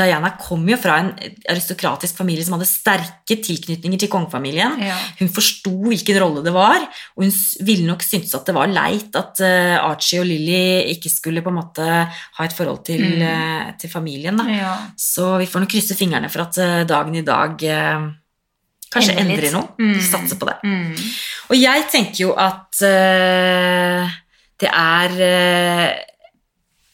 [0.00, 1.08] Diana kom jo fra en
[1.50, 4.76] aristokratisk familie som hadde sterke tilknytninger til kongefamilien.
[4.86, 4.94] Ja.
[5.18, 6.84] Hun forsto hvilken rolle det var,
[7.18, 7.32] og hun
[7.66, 11.50] ville nok synes at det var leit at eh, Archie og Lily ikke skulle på
[11.52, 13.22] en måte ha et forhold til, Mm.
[13.26, 14.38] eh, til familien.
[14.38, 14.46] Da.
[14.48, 14.76] ja.
[14.96, 17.58] Så vi får nok krysse fingrene for at eh, dagen i dag
[18.90, 19.50] kanskje Endelig.
[19.50, 19.68] endrer noe.
[19.78, 20.00] Mm.
[20.06, 20.56] Satse på det.
[20.64, 20.94] Mm.
[21.50, 22.78] Og jeg tenker jo at
[24.60, 25.12] det er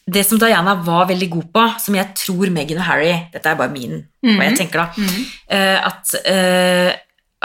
[0.07, 3.57] Det som Diana var veldig god på, som jeg tror Meghan og Harry Dette er
[3.59, 4.59] bare min, hva jeg Mhm.
[4.61, 4.87] tenker da.
[4.97, 5.25] Mm.
[5.51, 6.93] eh, at uh,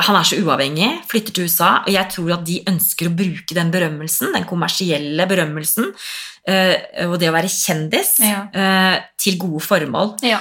[0.02, 3.54] han er så uavhengig, flytter til USA, og jeg tror at de ønsker å bruke
[3.54, 5.90] den berømmelsen, den kommersielle berømmelsen,
[6.48, 6.76] uh,
[7.10, 8.46] og det å være kjendis, Ja.
[9.18, 10.16] til gode formål.
[10.24, 10.40] Ja.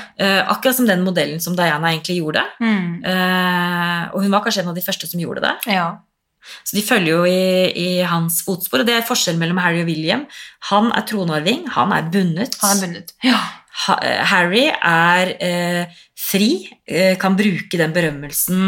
[0.49, 2.45] Akkurat som den modellen som Diana egentlig gjorde.
[2.61, 3.03] Mm.
[4.15, 5.57] Og hun var kanskje en av de første som gjorde det.
[5.73, 5.97] ja.
[6.65, 9.87] Så de følger jo i, i hans fotspor, og det er forskjellen mellom Harry og
[9.91, 10.27] William.
[10.71, 12.57] Han er tronarving, han er bundet.
[12.63, 13.13] Han er bundet.
[13.25, 13.41] Ja.
[13.87, 15.85] Ha, eh, Harry er eh,
[16.19, 18.65] fri, eh, kan bruke den berømmelsen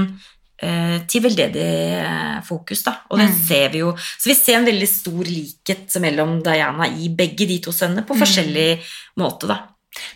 [0.63, 1.67] eh, til veldedig
[1.99, 2.95] eh, fokus, da.
[3.11, 3.41] Og det Mm.
[3.49, 3.93] ser vi jo.
[3.99, 8.15] Så vi ser en veldig stor likhet mellom Diana i begge de to sønnene, på
[8.15, 8.21] Mm.
[8.23, 8.81] forskjellig
[9.19, 9.59] måte, da.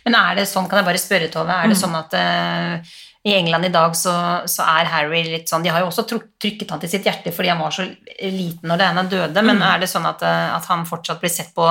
[0.07, 1.83] Men er det sånn, kan jeg bare spørre, Tove, er det Mm.
[1.83, 2.81] sånn at eh,
[3.27, 4.13] i England i dag så,
[4.47, 6.05] så er Harry litt sånn De har jo også
[6.39, 7.87] trykket han til sitt hjerte fordi han var så
[8.23, 9.65] liten når Diana døde, men Mm.
[9.67, 11.67] er det sånn at, eh, at han fortsatt blir sett på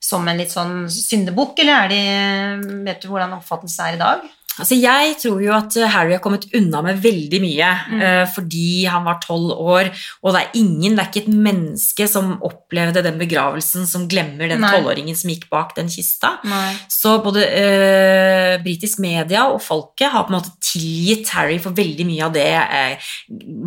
[0.00, 4.20] som en litt sånn syndebukk, eller er de Vet du hvordan oppfattelsen er i dag?
[4.56, 8.00] Altså, jeg tror jo at eh, Harry har kommet unna med veldig mye Mm.
[8.00, 9.88] uh, fordi han var tolv år,
[10.22, 14.50] og det er ingen, det er ikke et menneske som opplevde den begravelsen som glemmer
[14.50, 16.36] den tolvåringen som gikk bak den kista.
[16.46, 16.74] Nei.
[16.90, 22.06] Så både uh, britisk media og folket har på en måte tilgitt Harry for veldig
[22.08, 23.10] mye av det uh,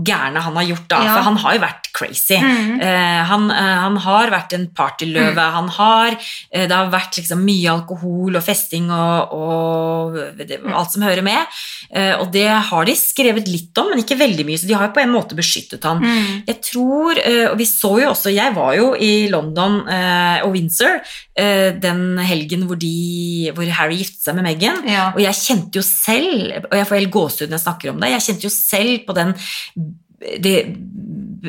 [0.05, 1.01] gærne han har gjort, da.
[1.05, 1.15] Ja.
[1.15, 2.37] For han har jo vært crazy.
[2.39, 2.79] Mm.
[3.29, 5.45] Han, han har vært en partyløve.
[5.55, 6.15] Han har
[6.51, 11.59] Det har vært liksom mye alkohol og festing og, og det, alt som hører med.
[11.89, 14.89] Eh, og det har de skrevet litt om, men ikke veldig mye, så de har
[14.89, 16.01] jo på en måte beskyttet han.
[16.03, 16.43] Mm.
[16.49, 20.53] Jeg tror, eh, og vi så jo også Jeg var jo i London eh, og
[20.55, 20.99] Windsor
[21.39, 24.81] den helgen hvor, de, hvor Harry giftet seg med Meghan.
[24.89, 25.05] Ja.
[25.13, 28.11] Og jeg kjente jo selv, og jeg får helt gåsehud når jeg snakker om det,
[28.11, 29.31] jeg kjente jo selv på den
[30.43, 30.55] det,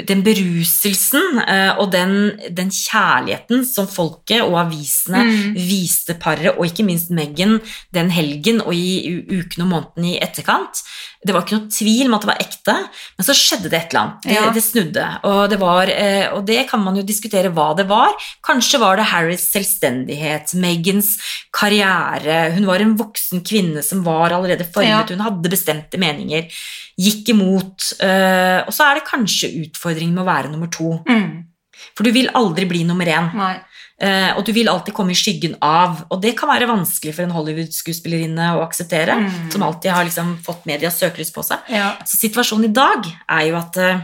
[0.07, 2.12] den beruselsen eh, og den,
[2.55, 5.55] den kjærligheten som folket og avisene Mm.
[5.59, 7.57] viste paret, og ikke minst Meghan,
[7.95, 10.83] den helgen og i ukene og månedene i etterkant.
[11.27, 12.75] Det var ikke noe tvil om at det var ekte,
[13.18, 14.23] men så skjedde det et eller annet.
[14.25, 14.51] Det, Ja.
[14.55, 18.14] det snudde, og det, var, eh, og det kan man jo diskutere hva det var.
[18.47, 21.18] Kanskje var det Harrys selvstendighet, Meghans
[21.53, 22.53] karriere.
[22.55, 25.16] Hun var en voksen kvinne som var allerede formet, Ja.
[25.16, 26.47] hun hadde bestemte meninger,
[27.01, 27.93] gikk imot.
[28.03, 30.99] Uh, og så er det kanskje utfordringen med å være nummer to.
[31.09, 31.47] Mm.
[31.97, 33.33] For du vil aldri bli nummer én.
[33.37, 33.55] Nei.
[34.01, 36.07] Eh, og du vil alltid komme i skyggen av.
[36.09, 39.51] Og det kan være vanskelig for en Hollywood-skuespillerinne å akseptere, Mm.
[39.53, 41.59] som alltid har liksom fått medias søkelys på seg.
[41.69, 41.97] Ja.
[42.07, 44.01] Så situasjonen i dag er jo at uh,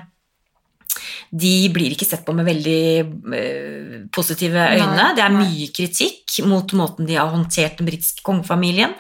[1.33, 2.85] de blir ikke sett på med veldig
[3.33, 4.97] uh, positive øyne.
[4.97, 5.49] Nei, det er nei.
[5.49, 8.93] mye kritikk mot måten de har håndtert den britiske kongefamilien.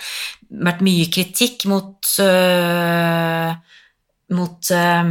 [0.48, 3.52] Vært mye kritikk mot eh,
[4.34, 5.10] mot eh,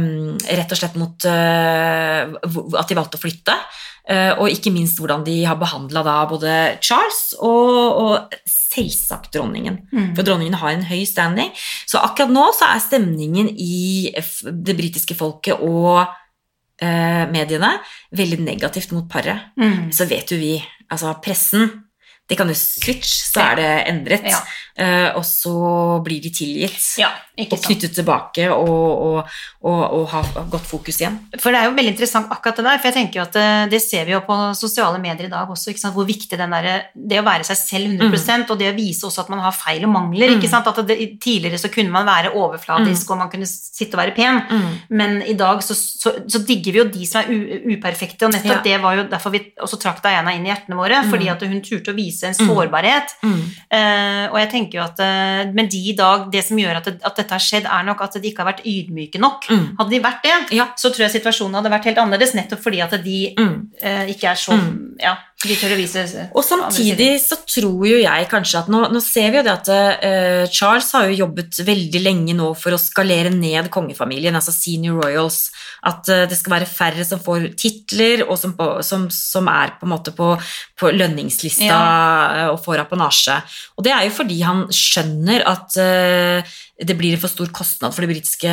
[0.58, 3.54] Rett og slett mot eh, at de valgte å flytte.
[4.06, 6.50] Eh, og ikke minst hvordan de har behandla både
[6.84, 9.80] Charles og, og selvsagt dronningen.
[9.90, 10.12] Mm.
[10.18, 11.50] For dronningen har en høy standing.
[11.88, 14.12] Så akkurat nå så er stemningen i
[14.46, 16.04] det britiske folket og
[16.78, 17.76] eh, mediene
[18.16, 19.50] veldig negativt mot paret.
[19.58, 19.90] Mm.
[19.96, 20.54] Så vet jo vi,
[20.86, 21.85] altså pressen
[22.28, 24.30] det kan jo switch, så er det endret.
[24.32, 24.40] Ja.
[24.76, 25.52] Uh, og så
[26.04, 27.08] blir de tilgitt ja,
[27.40, 29.30] og knyttet tilbake og, og,
[29.64, 30.20] og, og ha
[30.52, 31.14] godt fokus igjen.
[31.40, 33.46] For det er jo veldig interessant akkurat det der, for jeg tenker jo at det,
[33.72, 37.22] det ser vi jo på sosiale medier i dag også, hvor viktig den der, det
[37.22, 39.94] å være seg selv 100% og det å vise også at man har feil og
[39.94, 40.34] mangler.
[40.34, 40.42] Mm.
[40.42, 40.68] ikke sant?
[40.68, 44.42] At det, Tidligere så kunne man være overfladisk og man kunne sitte og være pen,
[44.46, 44.68] Mm.
[44.98, 48.34] men i dag så, så, så digger vi jo de som er u, uperfekte, og
[48.36, 48.62] nettopp Ja.
[48.66, 51.10] det var jo derfor vi også trakk Diana inn i hjertene våre, Mm.
[51.14, 53.12] fordi at hun turte å vise en sårbarhet.
[53.22, 53.40] Mm.
[53.72, 56.84] Uh, og jeg tenker jo at uh, Men de i dag, det som gjør at,
[56.84, 59.44] det, at dette har skjedd, er nok at de ikke har vært ydmyke nok.
[59.50, 59.66] Mm.
[59.78, 60.68] Hadde de vært det, Ja.
[60.76, 63.68] så tror jeg situasjonen hadde vært helt annerledes, nettopp fordi at de Mm.
[63.82, 64.96] eh, ikke er så Mm.
[65.00, 69.02] Ja, de tør å vise Og samtidig så tror jo jeg kanskje at nå, nå
[69.04, 72.80] ser vi jo det at uh, Charles har jo jobbet veldig lenge nå for å
[72.80, 75.50] skalere ned kongefamilien, altså senior royals.
[75.84, 79.76] At uh, det skal være færre som får titler, og som, på, som, som er
[79.76, 80.32] på en måte på,
[80.80, 82.48] på lønningslista ja.
[82.54, 83.36] og får apanasje.
[83.76, 87.94] Og det er jo fordi han skjønner at eh, det blir en for stor kostnad
[87.94, 88.50] for den britiske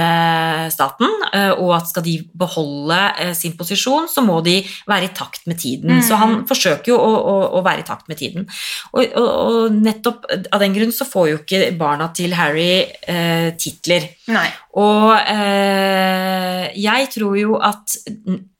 [0.71, 5.13] staten, eh, og at skal de beholde eh, sin posisjon, så må de være i
[5.15, 5.97] takt med tiden.
[5.97, 6.03] Mm.
[6.07, 8.47] Så han forsøker jo å, å, å være i takt med tiden.
[8.93, 13.51] Og, og, og nettopp av den grunn så får jo ikke barna til Harry eh,
[13.59, 14.07] titler.
[14.31, 14.47] Nei.
[14.79, 17.99] Og eh, jeg tror jo at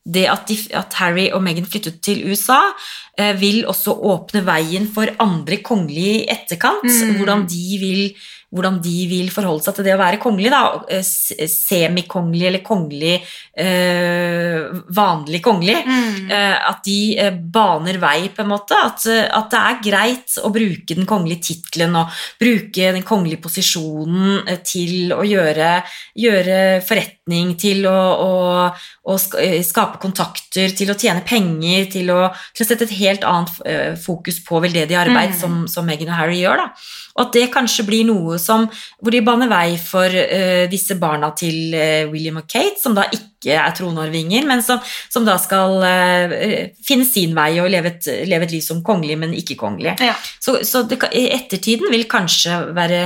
[0.03, 2.59] det at, de, at Harry og Meghan flyttet til USA,
[3.15, 6.83] eh, vil også åpne veien for andre kongelige i etterkant.
[6.83, 7.15] Mm.
[7.19, 8.01] Hvordan, de vil,
[8.53, 10.51] hvordan de vil forholde seg til det å være kongelig.
[10.53, 10.61] Da.
[10.93, 11.01] Eh,
[11.49, 13.15] Semikongelig eller kongelig
[13.57, 15.77] eh, Vanlig kongelig.
[15.87, 16.31] Mm.
[16.31, 18.77] Eh, at de eh, baner vei, på en måte.
[18.77, 23.41] At, eh, at det er greit å bruke den kongelige tittelen og bruke den kongelige
[23.45, 25.71] posisjonen eh, til å gjøre,
[26.21, 27.97] gjøre forretning, til å,
[28.27, 28.31] å,
[29.13, 32.21] å eh, skape kontakter, til å tjene penger, til å,
[32.53, 35.37] til å sette et helt annet eh, fokus på veldedig arbeid, Mm.
[35.39, 36.59] som, som Meghan og Harry gjør.
[36.59, 36.65] Da.
[37.13, 38.63] Og at det kanskje blir noe som,
[39.01, 43.03] hvor de baner vei for uh, disse barna til uh, William og Kate, som da
[43.13, 44.79] ikke er tronarvinger, men som,
[45.13, 46.33] som da skal uh,
[46.85, 49.93] finne sin vei og leve et, leve et liv som kongelig, men ikke kongelig.
[50.01, 50.15] Ja.
[50.41, 53.05] Så, så det, ettertiden vil kanskje være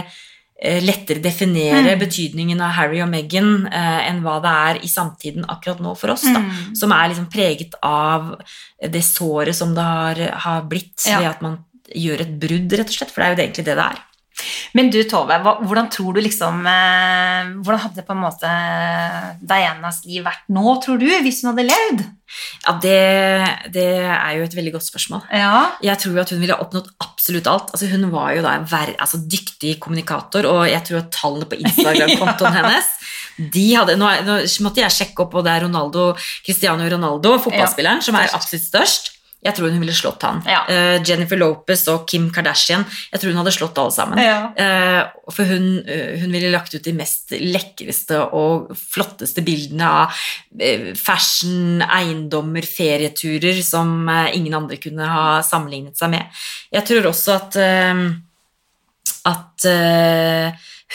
[0.82, 2.00] lettere definere Mm.
[2.02, 6.16] betydningen av Harry og Meghan eh, enn hva det er i samtiden akkurat nå for
[6.16, 6.40] oss, da.
[6.42, 6.74] Mm.
[6.80, 8.32] Som er liksom preget av
[8.82, 11.20] det såret som det har, har blitt Ja.
[11.20, 11.60] ved at man
[11.96, 13.14] gjør et brudd, rett og slett.
[13.14, 14.04] For det er jo egentlig det det er.
[14.78, 18.52] Men du Tove, hvordan tror du liksom eh, Hvordan hadde på en måte
[19.42, 22.04] Dianas liv vært nå, tror du, hvis hun hadde levd?
[22.68, 23.00] Ja, det,
[23.74, 25.24] det er jo et veldig godt spørsmål.
[25.32, 25.64] Ja.
[25.82, 27.72] Jeg tror at hun ville oppnådd absolutt alt.
[27.74, 31.50] Altså, hun var jo da en ver altså, dyktig kommunikator, og jeg tror at tallene
[31.50, 32.94] på Instagram-kontoen hennes
[33.38, 36.08] de hadde, nå, nå måtte jeg sjekke opp, og det er Ronaldo,
[36.46, 39.12] Cristiano Ronaldo, fotballspilleren, som er absolutt størst.
[39.46, 40.40] Jeg tror hun ville slått han.
[40.50, 40.64] Ja.
[40.66, 42.86] Uh, Jennifer Lopez og Kim Kardashian.
[43.12, 44.22] Jeg tror hun hadde slått alle sammen.
[44.22, 44.40] Ja.
[44.58, 50.24] Uh, for hun, uh, hun ville lagt ut de mest lekreste og flotteste bildene av
[50.98, 56.40] fashion, eiendommer, ferieturer som ingen andre kunne ha sammenlignet seg med.
[56.74, 57.58] Jeg tror også at,
[59.30, 59.68] at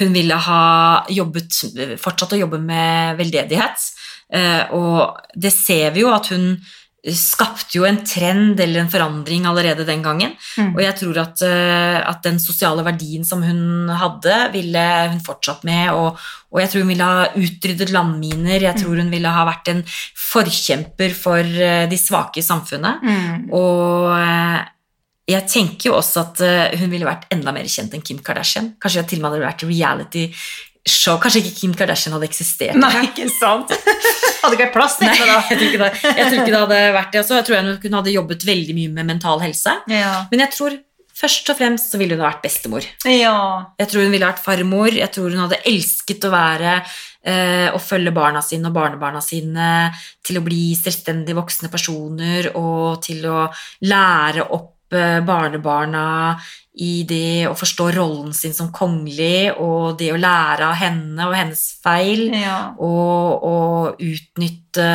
[0.00, 0.64] hun ville ha
[1.12, 1.60] jobbet,
[2.02, 3.86] fortsatt å jobbe med veldedighet.
[4.74, 6.56] Og det ser vi jo at hun
[7.10, 10.36] skapte jo en trend eller en forandring allerede den gangen.
[10.54, 10.70] Mm.
[10.76, 15.66] Og jeg tror at, eh, at den sosiale verdien som hun hadde, ville hun fortsatt
[15.66, 15.90] med.
[15.98, 16.20] Og,
[16.52, 18.68] og jeg tror hun ville ha utryddet landminer.
[18.68, 19.82] Jeg tror hun ville ha vært en
[20.28, 23.02] forkjemper for eh, de svake i samfunnet.
[23.02, 23.48] Mm.
[23.50, 24.60] Og eh,
[25.32, 26.40] jeg tenker jo også at
[26.78, 28.74] hun ville vært enda mer kjent enn Kim Kardashian.
[28.82, 30.24] Kanskje jeg til og med hadde vært reality
[30.88, 31.18] show.
[31.22, 32.78] Kanskje ikke Kim Kardashian hadde eksistert.
[32.78, 33.72] Nei, ikke sant?
[34.42, 35.36] Hadde ikke vært plass til henne da.
[35.48, 37.20] jeg tror, ikke det, jeg tror ikke det hadde vært det.
[37.22, 39.76] Altså, jeg tror hun hadde jobbet veldig mye med mental helse.
[39.92, 40.16] Ja.
[40.32, 40.80] Men jeg tror
[41.22, 42.86] først og fremst så ville hun ha vært bestemor.
[43.06, 43.36] ja.
[43.78, 44.90] Jeg tror hun ville vært farmor.
[44.96, 49.70] Jeg tror hun hadde elsket å være eh, å følge barna sine og barnebarna sine
[50.24, 53.46] til å bli selvstendig voksne personer og til å
[53.86, 54.70] lære opp
[55.26, 56.40] barnebarna
[56.80, 61.34] i det å forstå rollen sin som kongelig og det å lære av henne og
[61.36, 62.30] hennes feil.
[62.32, 62.72] Ja.
[62.80, 64.88] Og, og utnytte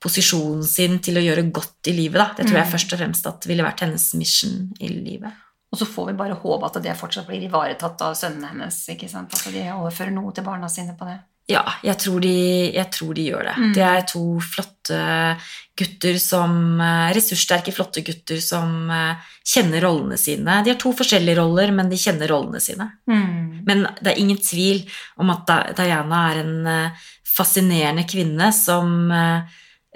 [0.00, 2.16] posisjonen sin til å gjøre godt i livet.
[2.22, 2.30] Da.
[2.38, 2.72] Det tror jeg Mm.
[2.72, 5.32] først og fremst at ville vært hennes mission i livet.
[5.70, 8.88] Og så får vi bare håpe at det fortsatt blir ivaretatt av sønnene hennes.
[8.88, 9.32] ikke sant?
[9.34, 11.20] At de overfører noe til barna sine på det.
[11.50, 12.36] Ja, jeg tror de,
[12.76, 13.56] jeg tror de gjør det.
[13.58, 13.72] Mm.
[13.74, 15.00] Det er to flotte
[15.80, 20.60] gutter som eh, Ressurssterke, flotte gutter som eh, kjenner rollene sine.
[20.64, 22.90] De har to forskjellige roller, men de kjenner rollene sine.
[23.10, 23.62] Mm.
[23.66, 24.84] Men det er ingen tvil
[25.20, 29.12] om at Diana er en eh, fascinerende kvinne som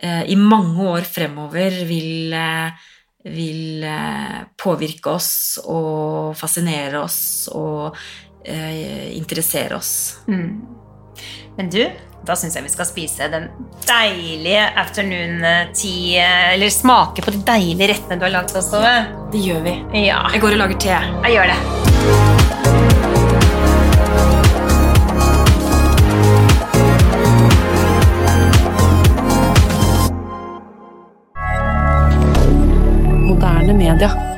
[0.05, 2.35] i mange år fremover vil,
[3.31, 3.85] vil
[4.59, 5.29] påvirke oss
[5.63, 7.19] og fascinere oss
[7.55, 7.95] og
[8.45, 9.93] interessere oss.
[10.27, 10.74] Mm.
[11.57, 11.83] Men du,
[12.27, 13.47] da syns jeg vi skal spise den
[13.87, 15.45] deilige afternoon
[15.77, 18.97] tea Eller smake på de deilige rettene du har lagd oss, Tove.
[19.33, 19.79] Det gjør vi.
[20.07, 20.25] Ja.
[20.35, 20.99] Jeg går og lager te.
[21.29, 21.59] Jeg gjør det.
[33.35, 34.34] moderne media.